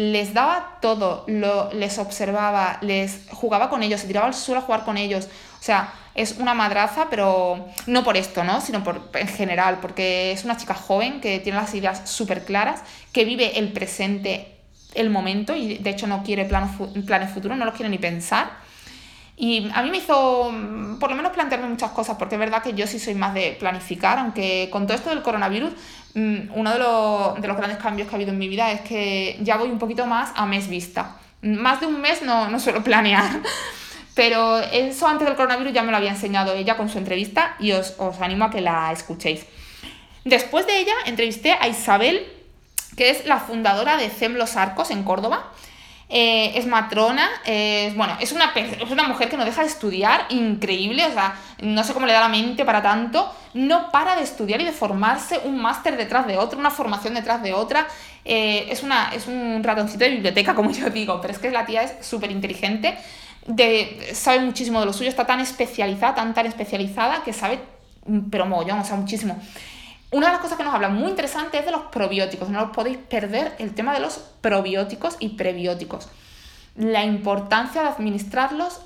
[0.00, 4.64] Les daba todo, lo, les observaba, les jugaba con ellos, se tiraba al suelo a
[4.64, 5.26] jugar con ellos.
[5.26, 8.62] O sea, es una madraza, pero no por esto, ¿no?
[8.62, 12.82] Sino por, en general, porque es una chica joven que tiene las ideas súper claras,
[13.12, 14.56] que vive el presente
[14.94, 16.70] el momento y de hecho no quiere planes,
[17.06, 18.50] planes futuros, no los quiere ni pensar.
[19.36, 22.62] Y a mí me hizo, mm, por lo menos, plantearme muchas cosas, porque es verdad
[22.62, 25.72] que yo sí soy más de planificar, aunque con todo esto del coronavirus,
[26.14, 29.38] uno de los, de los grandes cambios que ha habido en mi vida es que
[29.42, 31.16] ya voy un poquito más a mes vista.
[31.42, 33.40] Más de un mes no, no suelo planear,
[34.14, 37.72] pero eso antes del coronavirus ya me lo había enseñado ella con su entrevista y
[37.72, 39.46] os, os animo a que la escuchéis.
[40.24, 42.26] Después de ella, entrevisté a Isabel
[42.96, 45.52] que es la fundadora de CEM Los Arcos en Córdoba.
[46.12, 50.26] Eh, es matrona, es, bueno, es una, es una mujer que no deja de estudiar,
[50.30, 54.24] increíble, o sea, no sé cómo le da la mente para tanto, no para de
[54.24, 57.86] estudiar y de formarse un máster detrás de otro, una formación detrás de otra,
[58.24, 61.64] eh, es, una, es un ratoncito de biblioteca, como yo digo, pero es que la
[61.64, 62.98] tía es súper inteligente,
[64.12, 67.60] sabe muchísimo de lo suyo, está tan especializada, tan, tan especializada que sabe,
[68.32, 69.40] pero mogollón, o sea, muchísimo.
[70.12, 72.48] Una de las cosas que nos habla muy interesante es de los probióticos.
[72.48, 76.08] No os podéis perder el tema de los probióticos y prebióticos.
[76.74, 78.80] La importancia de administrarlos,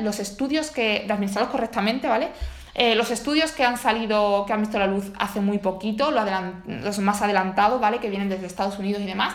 [0.00, 1.04] los estudios que.
[1.06, 2.28] de administrarlos correctamente, ¿vale?
[2.74, 6.98] Eh, los estudios que han salido, que han visto la luz hace muy poquito, los
[6.98, 7.98] más adelantados, ¿vale?
[7.98, 9.34] Que vienen desde Estados Unidos y demás.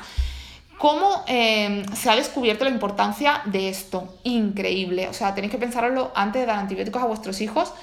[0.78, 4.18] ¿Cómo eh, se ha descubierto la importancia de esto?
[4.24, 5.08] Increíble.
[5.10, 7.74] O sea, tenéis que pensarlo antes de dar antibióticos a vuestros hijos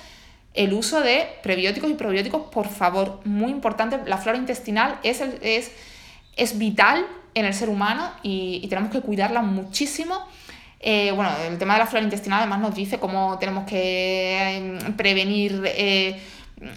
[0.54, 3.98] el uso de prebióticos y probióticos, por favor, muy importante.
[4.06, 5.70] La flora intestinal es, es,
[6.36, 10.26] es vital en el ser humano y, tenemos que cuidarla muchísimo.
[10.80, 14.78] Eh, bueno, el tema de la flora intestinal además nos dice cómo tenemos que eh,
[14.96, 16.20] prevenir eh,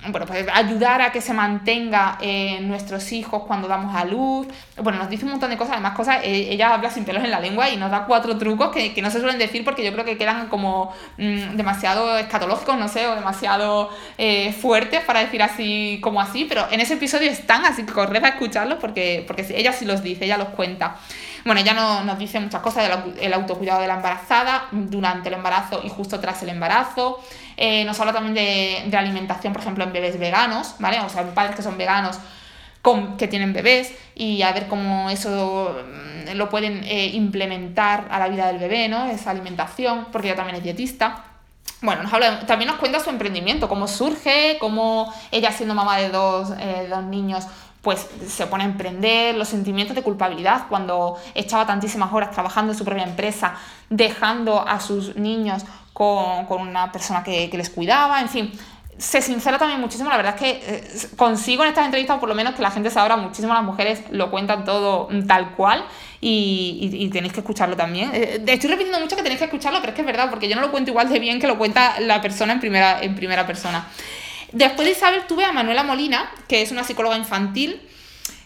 [0.09, 4.47] bueno, pues ayudar a que se mantenga eh, nuestros hijos cuando damos a luz.
[4.77, 7.31] Bueno, nos dice un montón de cosas, además cosas, eh, ella habla sin pelos en
[7.31, 9.91] la lengua y nos da cuatro trucos que, que no se suelen decir porque yo
[9.93, 15.41] creo que quedan como mm, demasiado escatológicos, no sé, o demasiado eh, fuertes para decir
[15.41, 19.45] así como así, pero en ese episodio están, así que corred a escucharlos porque, porque
[19.55, 20.97] ella sí los dice, ella los cuenta.
[21.43, 25.81] Bueno, ella no, nos dice muchas cosas del autocuidado de la embarazada, durante el embarazo
[25.83, 27.19] y justo tras el embarazo.
[27.63, 30.99] Eh, nos habla también de, de, alimentación, por ejemplo, en bebés veganos, ¿vale?
[31.01, 32.17] O sea, padres que son veganos
[32.81, 38.17] con, que tienen bebés y a ver cómo eso mm, lo pueden eh, implementar a
[38.17, 39.05] la vida del bebé, ¿no?
[39.05, 41.23] Esa alimentación, porque ella también es dietista.
[41.83, 46.09] Bueno, nos habla, también nos cuenta su emprendimiento, cómo surge, cómo ella siendo mamá de
[46.09, 47.45] dos, eh, dos niños,
[47.83, 52.77] pues se pone a emprender, los sentimientos de culpabilidad cuando echaba tantísimas horas trabajando en
[52.77, 53.53] su propia empresa,
[53.89, 55.63] dejando a sus niños
[55.93, 58.51] con, una persona que, les cuidaba, en fin.
[58.97, 62.35] Se sincera también muchísimo, la verdad es que eh, consigo en estas entrevistas por lo
[62.35, 65.85] menos que la gente se abra muchísimo, las mujeres lo cuentan todo tal cual
[66.19, 68.11] y, tenéis que escucharlo también.
[68.13, 70.55] Eh, estoy repitiendo mucho que tenéis que escucharlo, pero es que es verdad, porque yo
[70.55, 73.47] no lo cuento igual de bien que lo cuenta la persona en primera, en primera
[73.47, 73.87] persona.
[74.51, 77.81] Después de Isabel tuve a Manuela Molina, que es una psicóloga infantil.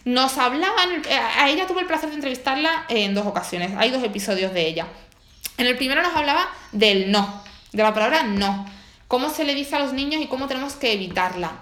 [0.04, 1.02] Nos hablaban,
[1.38, 4.86] a ella tuve el placer de entrevistarla en dos ocasiones, hay dos episodios de ella.
[5.58, 7.42] En el primero nos hablaba del no,
[7.72, 8.66] de la palabra no,
[9.08, 11.52] cómo se le dice a los niños y cómo tenemos que evitarla,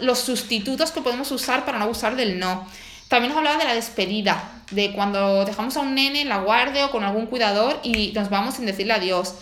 [0.00, 2.66] los sustitutos que podemos usar para no abusar del no.
[3.08, 6.86] También nos hablaba de la despedida, de cuando dejamos a un nene en la guardia
[6.86, 9.34] o con algún cuidador y nos vamos sin decirle adiós.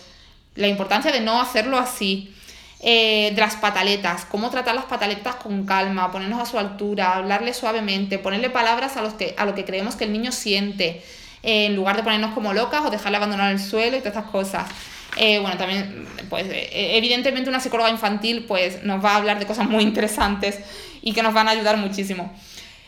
[0.57, 2.35] La importancia de no hacerlo así.
[2.83, 7.53] Eh, de las pataletas, cómo tratar las pataletas con calma, ponernos a su altura, hablarle
[7.53, 11.05] suavemente, ponerle palabras a, los que, a lo que creemos que el niño siente.
[11.43, 14.31] Eh, en lugar de ponernos como locas o dejarla abandonar el suelo y todas estas
[14.31, 14.69] cosas.
[15.17, 19.69] Eh, bueno, también, pues evidentemente una psicóloga infantil pues nos va a hablar de cosas
[19.69, 20.61] muy interesantes
[21.03, 22.33] y que nos van a ayudar muchísimo.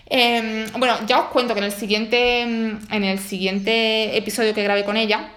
[0.06, 4.84] Em, bueno, ya os cuento que en el siguiente, en el siguiente episodio que grabé
[4.84, 5.30] con ella,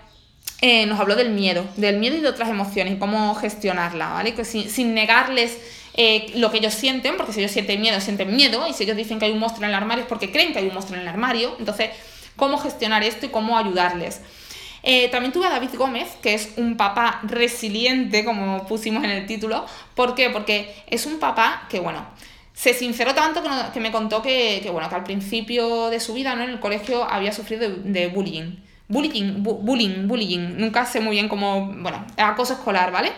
[0.61, 4.33] eh, nos habló del miedo, del miedo y de otras emociones y cómo gestionarla, ¿vale?
[4.33, 5.57] Que sin, negarles
[5.95, 8.97] eh, lo que ellos sienten, porque si ellos sienten miedo, sienten miedo, y si ellos
[8.97, 10.95] dicen que hay un monstruo en el armario es porque creen que hay un monstruo
[10.95, 11.89] en el armario, entonces,
[12.35, 14.21] ¿cómo gestionar esto y cómo ayudarles?
[14.83, 19.25] Eh, también tuve a David Gómez, que es un papá resiliente, como pusimos en el
[19.25, 19.65] título.
[19.95, 20.29] ¿Por qué?
[20.29, 22.05] Porque es un papá que, bueno,
[22.53, 23.41] se sinceró tanto
[23.73, 26.43] que, me contó que, bueno, que al principio de su vida ¿no?
[26.43, 28.57] en el colegio había sufrido de bullying
[28.87, 33.11] bullying, bullying, bullying, nunca sé muy bien cómo, bueno, acoso escolar, ¿vale?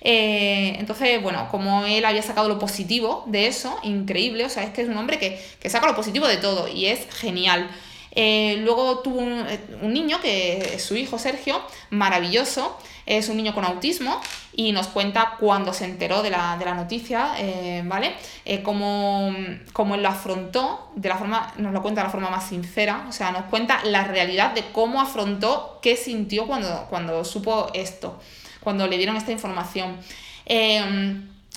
[0.00, 4.70] Eh, entonces, bueno, como él había sacado lo positivo de eso, increíble, o sea, es
[4.70, 7.70] que es un hombre que, que saca lo positivo de todo y es genial.
[8.14, 9.44] Eh, luego tuvo un,
[9.82, 11.60] un, niño, que es su hijo Sergio,
[11.90, 14.20] maravilloso, es un niño con autismo
[14.54, 18.14] y nos cuenta cuando se enteró de la, noticia, eh, ¿vale?
[18.44, 22.48] Eh, cómo, él lo afrontó, de la forma, nos lo cuenta de la forma más
[22.48, 27.70] sincera, o sea, nos cuenta la realidad de cómo afrontó, qué sintió cuando, cuando supo
[27.74, 28.20] esto,
[28.60, 29.96] cuando le dieron esta información.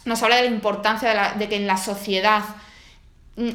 [0.05, 2.43] nos habla de la importancia de, de que en la sociedad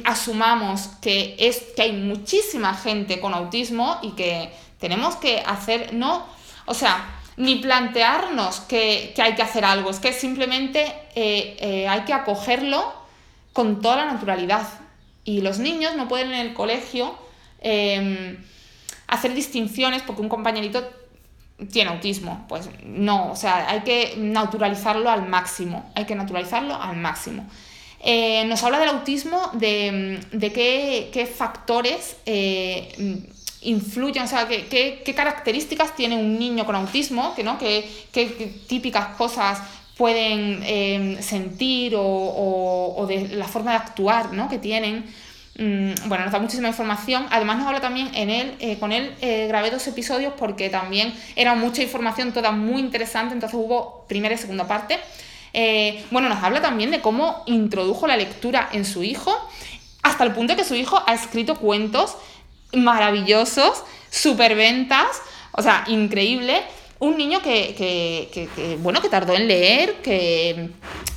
[0.05, 6.25] asumamos que, es, que hay muchísima gente con autismo y que tenemos que hacer, no,
[6.65, 12.01] o sea, ni plantearnos que, hay que hacer algo, es que simplemente eh, eh, hay
[12.01, 12.93] que acogerlo
[13.51, 14.67] con toda la naturalidad.
[15.25, 17.15] Y los niños no pueden en el colegio
[17.61, 18.37] em,
[19.07, 20.89] hacer distinciones porque un compañerito
[21.71, 22.45] tiene autismo.
[22.49, 27.47] Pues no, o sea, hay que naturalizarlo al máximo, hay que naturalizarlo al máximo.
[28.05, 30.19] Eh, nos habla del autismo, de,
[30.53, 33.23] qué, factores eh,
[33.61, 37.57] influyen, o sea, qué, características tiene un niño con autismo, que, ¿no?
[37.57, 37.87] qué,
[38.67, 39.61] típicas cosas
[39.95, 44.49] pueden eh, sentir o, de la forma de actuar ¿no?
[44.49, 45.05] que tienen.
[45.57, 47.25] Mm, bueno, nos da muchísima información.
[47.29, 49.15] Además nos habla también en él, con él
[49.47, 54.37] grabé dos episodios porque también era mucha información, toda muy interesante, entonces hubo primera y
[54.37, 54.99] segunda parte.
[55.53, 59.33] Eh, bueno, nos habla también de cómo introdujo la lectura en su hijo,
[60.01, 62.17] hasta el punto que su hijo ha escrito cuentos
[62.73, 66.63] maravillosos, superventas, o sea, increíble.
[67.03, 68.47] Un niño que,
[68.79, 70.69] bueno, que tardó en leer, que,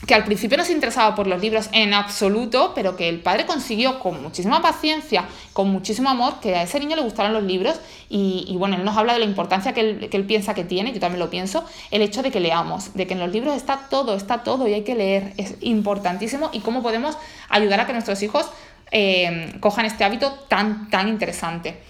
[0.05, 3.47] que al principio no se interesaba por los libros en absoluto, pero que el padre
[3.47, 7.79] consiguió con muchísima paciencia, con muchísimo amor, que a ese niño le gustaran los libros.
[8.09, 10.93] Y, bueno, él nos habla de la importancia que él, que él, piensa que tiene,
[10.93, 13.87] yo también lo pienso, el hecho de que leamos, de que en los libros está
[13.89, 16.51] todo, está todo y hay que leer, es importantísimo.
[16.53, 17.17] Y cómo podemos
[17.49, 18.51] ayudar a que nuestros hijos
[18.91, 21.81] eh, cojan este hábito tan, tan interesante.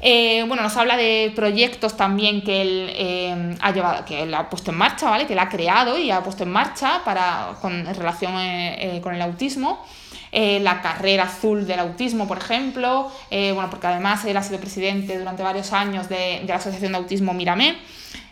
[0.00, 4.50] Eh, bueno, nos habla de proyectos también que él eh, ha llevado, que él ha
[4.50, 5.26] puesto en marcha, ¿vale?
[5.26, 9.22] Que él ha creado y ha puesto en marcha para, en relación eh, con el
[9.22, 9.84] autismo.
[10.32, 15.42] la carrera azul del autismo, por ejemplo, bueno, porque además él ha sido presidente durante
[15.42, 17.78] varios años de, la Asociación de Autismo Miramé.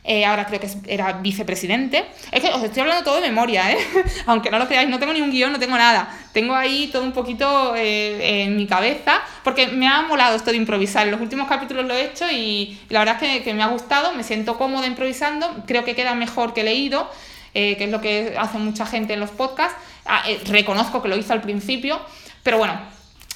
[0.06, 2.04] Eh, ahora creo que era vicepresidente.
[2.30, 3.78] Es que os estoy hablando todo de memoria, ¿eh?
[4.26, 6.14] aunque no lo creáis, no tengo ni un guion, no tengo nada.
[6.32, 10.58] Tengo ahí todo un poquito eh, en mi cabeza, porque me ha molado esto de
[10.58, 11.06] improvisar.
[11.06, 14.12] En los últimos capítulos lo he hecho y, la verdad es que, me ha gustado,
[14.12, 17.10] me siento cómoda improvisando, creo que queda mejor que leído.
[17.54, 19.76] que es lo que hace mucha gente en los podcasts.
[20.04, 21.98] Ah, reconozco que lo hice al principio,
[22.42, 22.78] pero bueno,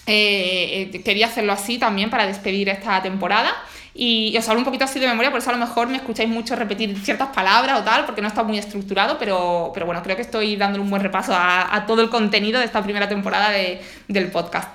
[0.04, 3.54] quería hacerlo así también para despedir esta temporada.
[3.94, 6.28] Y, os hablo un poquito así de memoria, por eso a lo mejor me escucháis
[6.28, 10.16] mucho repetir ciertas palabras o tal, porque no está muy estructurado, pero, pero bueno, creo
[10.16, 14.30] que estoy dándole un buen repaso a, todo el contenido de esta primera temporada del
[14.30, 14.68] podcast.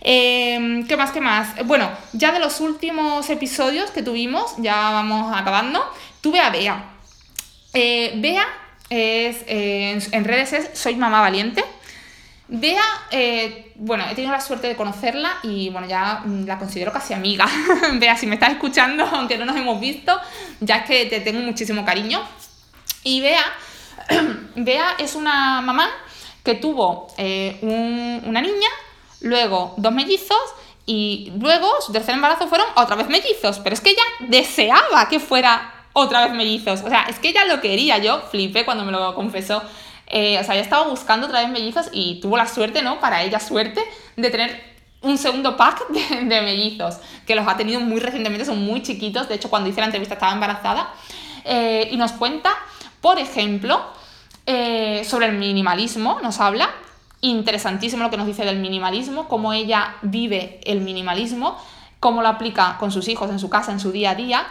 [0.00, 1.10] Em, ¿Qué más?
[1.10, 1.66] ¿Qué más?
[1.66, 5.84] Bueno, ya de los últimos episodios que tuvimos, ya vamos acabando,
[6.20, 6.84] tuve a Bea.
[7.74, 8.46] Eh, Bea
[8.88, 11.64] es, eh, en redes es Soy Mamá Valiente.
[12.48, 16.92] Bea, eh, bueno, he tenido la suerte de conocerla y bueno, ya mm, la considero
[16.92, 17.46] casi amiga.
[17.94, 20.18] Bea, si me estás escuchando, aunque no nos hemos visto,
[20.60, 22.20] ya es que te tengo muchísimo cariño.
[23.02, 23.44] Y Bea,
[24.54, 25.88] Bea es una mamá
[26.44, 28.68] que tuvo eh, una niña,
[29.20, 30.38] luego dos mellizos
[30.86, 33.58] y luego su tercer embarazo fueron otra vez mellizos.
[33.58, 36.82] Pero es que ella deseaba que fuera otra vez mellizos.
[36.82, 37.98] O sea, es que ella lo quería.
[37.98, 39.62] Yo flipé cuando me lo confesó.
[40.06, 43.00] Eh, o sea, ella estaba buscando otra vez mellizos y tuvo la suerte, ¿no?
[43.00, 43.80] Para ella suerte
[44.16, 48.82] de tener un segundo pack de, mellizos, que los ha tenido muy recientemente, son muy
[48.82, 50.92] chiquitos, de hecho cuando hice la entrevista estaba embarazada,
[51.44, 52.50] eh, y nos cuenta,
[53.00, 53.80] por ejemplo,
[54.46, 56.70] eh, sobre el minimalismo, nos habla,
[57.20, 61.56] interesantísimo lo que nos dice del minimalismo, cómo ella vive el minimalismo,
[62.00, 64.46] cómo lo aplica con sus hijos en su casa, en su día a día,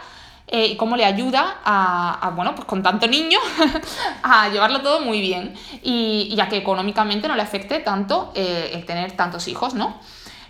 [0.48, 3.38] eh, y cómo le ayuda a, bueno, pues con tanto niño,
[4.22, 8.70] a llevarlo todo muy bien y, y, a que económicamente no le afecte tanto eh,
[8.72, 9.98] el tener tantos hijos, ¿no?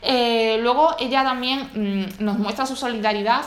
[0.03, 3.43] Eh, luego ella también mm, nos muestra su solidaridad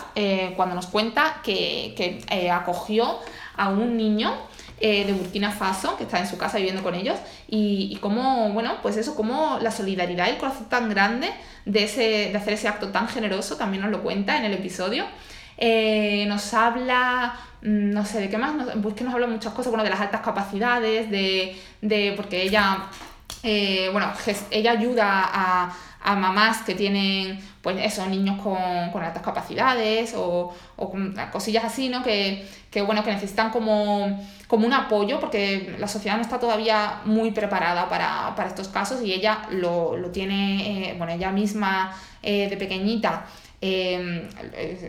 [0.56, 3.20] cuando nos cuenta que, acogió
[3.56, 4.34] a un niño
[4.82, 8.78] de Burkina Faso, que está en su casa viviendo con ellos, y, y cómo, bueno,
[8.82, 11.30] pues eso, cómo la solidaridad y el corazón tan grande
[11.66, 15.06] de, ese, de hacer ese acto tan generoso también nos lo cuenta en el episodio.
[15.62, 18.54] Eh, nos habla, mm, no sé, ¿de qué más?
[18.82, 22.86] pues que nos habla muchas cosas, bueno, de las altas capacidades, de, de porque ella,
[23.44, 24.10] eh, bueno,
[24.52, 28.56] ella ayuda a, a, mamás que tienen, pues eso, niños con,
[28.94, 30.94] con altas capacidades o, o,
[31.30, 32.04] cosillas así, ¿no?
[32.04, 37.02] Que, que, bueno, que necesitan como, como un apoyo porque la sociedad no está todavía
[37.04, 41.94] muy preparada para, para estos casos y ella lo, lo tiene, eh, bueno, ella misma
[42.22, 43.26] de pequeñita
[43.62, 44.30] Em,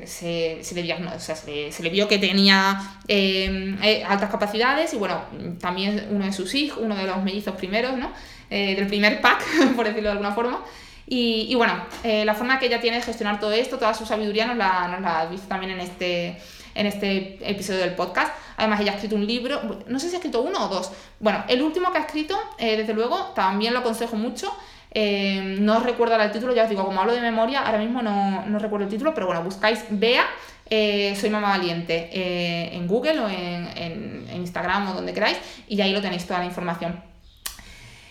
[0.06, 4.96] se, se, le o sea, se, le, vio que tenía em, eh, altas capacidades y
[4.96, 5.22] bueno,
[5.60, 8.12] también uno de sus hijos, uno de los mellizos primeros, ¿no?
[8.48, 9.42] Eh, del primer pack,
[9.76, 10.60] por decirlo de alguna forma.
[11.08, 14.06] Y, y bueno, eh, la forma que ella tiene de gestionar todo esto, toda su
[14.06, 16.38] sabiduría, nos la, nos la visto también en este,
[16.76, 18.32] en este episodio del podcast.
[18.56, 20.92] Además, ella ha escrito un libro, no sé si ha escrito uno o dos.
[21.18, 24.52] Bueno, el último que ha escrito, desde luego, también lo aconsejo mucho.
[24.92, 28.58] Eh, no recuerdo el título, ya os digo, como hablo de memoria, ahora mismo no,
[28.58, 30.26] recuerdo el título, pero bueno, buscáis Bea,
[30.68, 35.36] eh, Soy Mamá Valiente eh, en Google o en, Instagram o donde queráis
[35.68, 37.02] y ahí lo tenéis toda la información.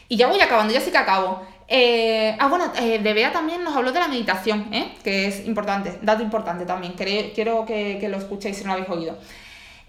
[0.07, 1.41] Y ya voy acabando, ya sí que acabo.
[2.39, 4.69] ah, bueno, de Bea también nos habló de la meditación,
[5.03, 9.17] que es importante, dato importante también, quiero que, lo escuchéis si no lo habéis oído.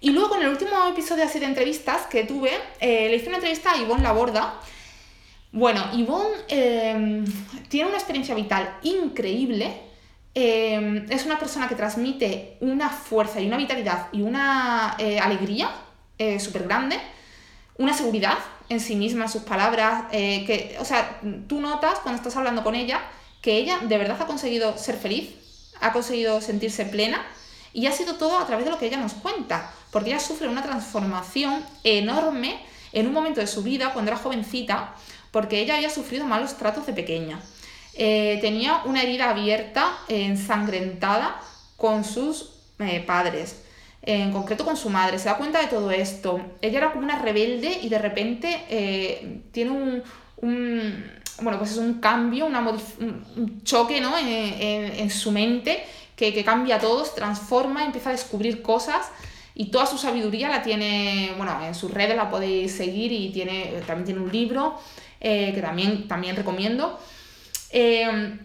[0.00, 3.72] Y luego en el último episodio así de entrevistas que tuve, le hice una entrevista
[3.72, 4.54] a Ivonne Laborda,
[5.52, 7.24] bueno, Yvonne em,
[7.68, 9.82] tiene una experiencia vital increíble.
[10.32, 15.70] Em, es una persona que transmite una fuerza y una vitalidad y una eh, alegría
[16.18, 16.98] eh, súper grande,
[17.78, 18.38] una seguridad
[18.68, 22.62] en sí misma, en sus palabras, eh, que, o sea, tú notas cuando estás hablando
[22.62, 23.00] con ella
[23.42, 25.34] que ella de verdad ha conseguido ser feliz,
[25.80, 27.26] ha conseguido sentirse plena
[27.72, 30.48] y ha sido todo a través de lo que ella nos cuenta, porque ella sufre
[30.48, 32.60] una transformación enorme
[32.92, 34.94] en un momento de su vida, cuando era jovencita,
[35.30, 37.40] porque ella había sufrido malos tratos de pequeña.
[37.94, 41.40] Eh, tenía una herida abierta, ensangrentada
[41.76, 43.62] con sus eh, padres,
[44.02, 45.18] en concreto con su madre.
[45.18, 46.40] Se da cuenta de todo esto.
[46.62, 50.02] Ella era como una rebelde y de repente eh, tiene un,
[51.42, 54.14] bueno, pues es un cambio, un choque ¿no?
[54.18, 55.84] en, su mente
[56.16, 59.10] que, que cambia todo, se transforma, empieza a descubrir cosas
[59.54, 63.74] y toda su sabiduría la tiene, bueno, en sus redes la podéis seguir y tiene,
[63.86, 64.78] también tiene un libro
[65.20, 66.98] eh, que también, también recomiendo.
[67.70, 68.38] Eh,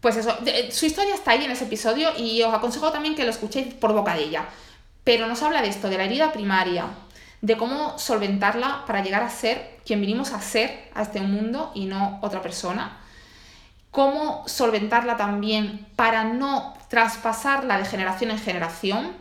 [0.00, 0.36] pues eso,
[0.70, 3.92] su historia está ahí en ese episodio y os aconsejo también que lo escuchéis por
[3.92, 4.46] boca de ella.
[5.02, 6.86] Pero nos habla de esto, de la herida primaria,
[7.40, 11.86] de cómo solventarla para llegar a ser quien vinimos a ser a este mundo y
[11.86, 12.98] no otra persona.
[13.90, 19.12] Cómo solventarla también para no traspasarla de generación en generación.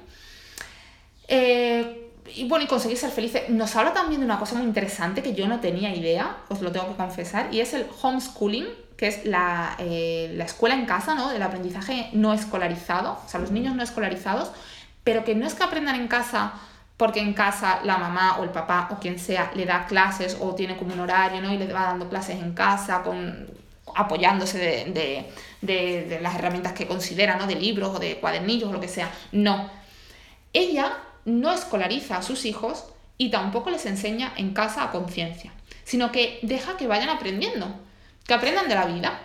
[1.28, 2.03] Eh,
[2.36, 3.50] y bueno, y conseguir ser felices.
[3.50, 6.72] Nos habla también de una cosa muy interesante que yo no tenía idea, os lo
[6.72, 8.68] tengo que confesar, y es el homeschooling,
[8.98, 11.32] que es la, eh, la escuela en casa, ¿no?
[11.32, 14.52] El aprendizaje no escolarizado, o sea, los niños no escolarizados,
[15.04, 16.54] pero que no es que aprendan en casa
[16.98, 20.54] porque en casa la mamá o el papá o quien sea le da clases o
[20.56, 21.52] tiene como un horario, ¿no?
[21.52, 23.48] Y le va dando clases en casa con,
[23.96, 25.30] apoyándose de, de,
[25.62, 27.48] de, de las herramientas que considera, ¿no?
[27.48, 29.12] De libros o de cuadernillos o lo que sea.
[29.32, 29.70] No.
[30.54, 30.94] Ella
[31.26, 32.86] no escolariza a sus hijos
[33.18, 35.52] y tampoco les enseña en casa a conciencia,
[35.84, 37.74] sino que deja que vayan aprendiendo,
[38.26, 39.20] que aprendan de la vida.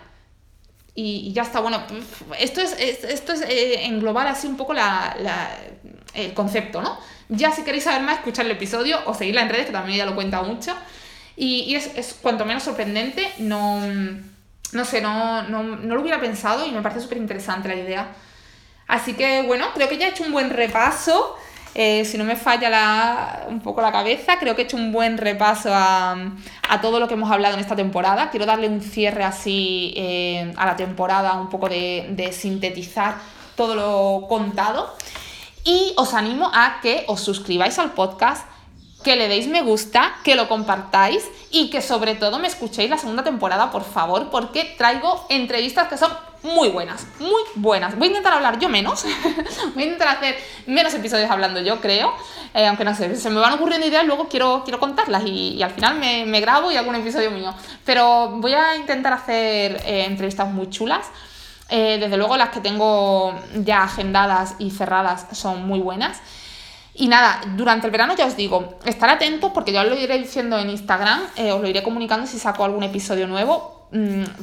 [0.95, 1.81] Y, ya está, bueno,
[2.39, 5.15] esto es, esto es eh, englobar así un poco la,
[6.13, 6.99] el concepto, ¿no?
[7.29, 10.05] Ya si queréis saber más, escuchar el episodio o seguirla en redes, que también ya
[10.05, 10.75] lo cuenta mucho.
[11.37, 13.81] Y, es, es, cuanto menos sorprendente, no,
[14.73, 18.11] no sé, no, no, no lo hubiera pensado y me parece súper interesante la idea.
[18.87, 21.37] Así que bueno, creo que ya he hecho un buen repaso.
[21.81, 25.17] Eh, si no me falla un poco la cabeza, creo que he hecho un buen
[25.17, 26.33] repaso a,
[26.81, 28.29] todo lo que hemos hablado en esta temporada.
[28.31, 33.15] Quiero darle un cierre así eh, a la temporada, un poco de, sintetizar
[33.55, 34.93] todo lo contado.
[35.63, 38.45] Y os animo a que os suscribáis al podcast,
[39.01, 42.97] que le deis me gusta, que lo compartáis y que sobre todo me escuchéis la
[42.97, 46.11] segunda temporada, por favor, porque traigo entrevistas que son
[46.43, 47.97] muy buenas, muy buenas.
[47.97, 49.03] Voy a intentar hablar yo menos,
[49.73, 50.37] voy a intentar hacer
[50.67, 52.13] menos episodios hablando yo, creo,
[52.53, 55.71] eh, aunque no sé, se me van ocurriendo ideas, luego quiero, quiero contarlas y, al
[55.71, 57.53] final me, me, grabo y un episodio mío.
[57.85, 61.07] Pero voy a intentar hacer eh, entrevistas muy chulas.
[61.71, 66.19] Eh, desde luego las que tengo ya agendadas y cerradas son muy buenas.
[66.95, 70.17] Y nada, durante el verano ya os digo, estar atentos porque ya os lo iré
[70.17, 71.21] diciendo en Instagram,
[71.53, 73.78] os lo iré comunicando si saco algún episodio nuevo,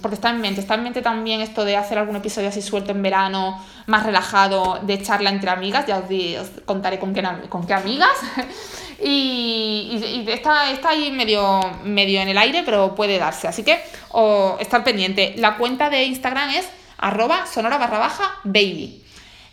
[0.03, 2.91] porque está en mente, está en mente también esto de hacer algún episodio así suelto
[2.91, 7.75] en verano, más relajado, de charla entre amigas, ya os, contaré con qué, con qué
[7.75, 8.11] amigas.
[9.03, 13.81] y, está, está, ahí medio, medio en el aire, pero puede darse, así que
[14.11, 15.35] o, estar pendiente.
[15.37, 16.69] La cuenta de Instagram es
[16.99, 19.03] arroba sonora barra baja baby.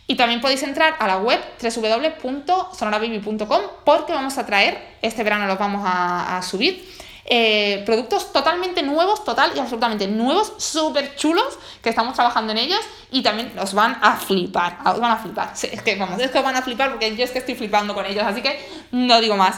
[0.06, 5.58] Y también podéis entrar a la web www.sonorababy.com porque vamos a traer, este verano los
[5.58, 6.86] vamos a, subir,
[7.26, 12.80] eh, productos totalmente nuevos, total y absolutamente nuevos, súper chulos, que estamos trabajando en ellos
[13.10, 15.52] y también os van a flipar, os van a flipar.
[15.52, 17.94] es que vamos, es que os van a flipar porque yo es que estoy flipando
[17.94, 19.56] con ellos, así que no digo más.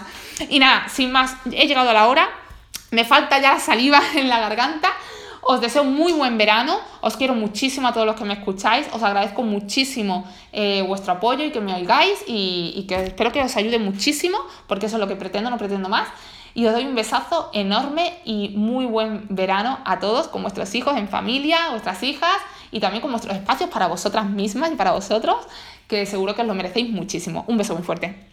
[0.48, 2.28] Y nada, sin más, he llegado a la hora,
[2.92, 4.92] me falta ya saliva en la garganta.
[5.48, 9.00] Os deseo muy buen verano, os quiero muchísimo a todos los que me escucháis, os
[9.00, 13.78] agradezco muchísimo eh, vuestro apoyo y que me oigáis y, que espero que os ayude
[13.78, 16.08] muchísimo, porque eso es lo que pretendo, no pretendo más.
[16.56, 20.96] Y os doy un besazo enorme y muy buen verano a todos, con vuestros hijos
[20.96, 22.34] en familia, vuestras hijas
[22.70, 25.36] y también con vuestros espacios para vosotras mismas y para vosotros,
[25.86, 27.44] que seguro que os lo merecéis muchísimo.
[27.46, 28.30] Un beso muy fuerte.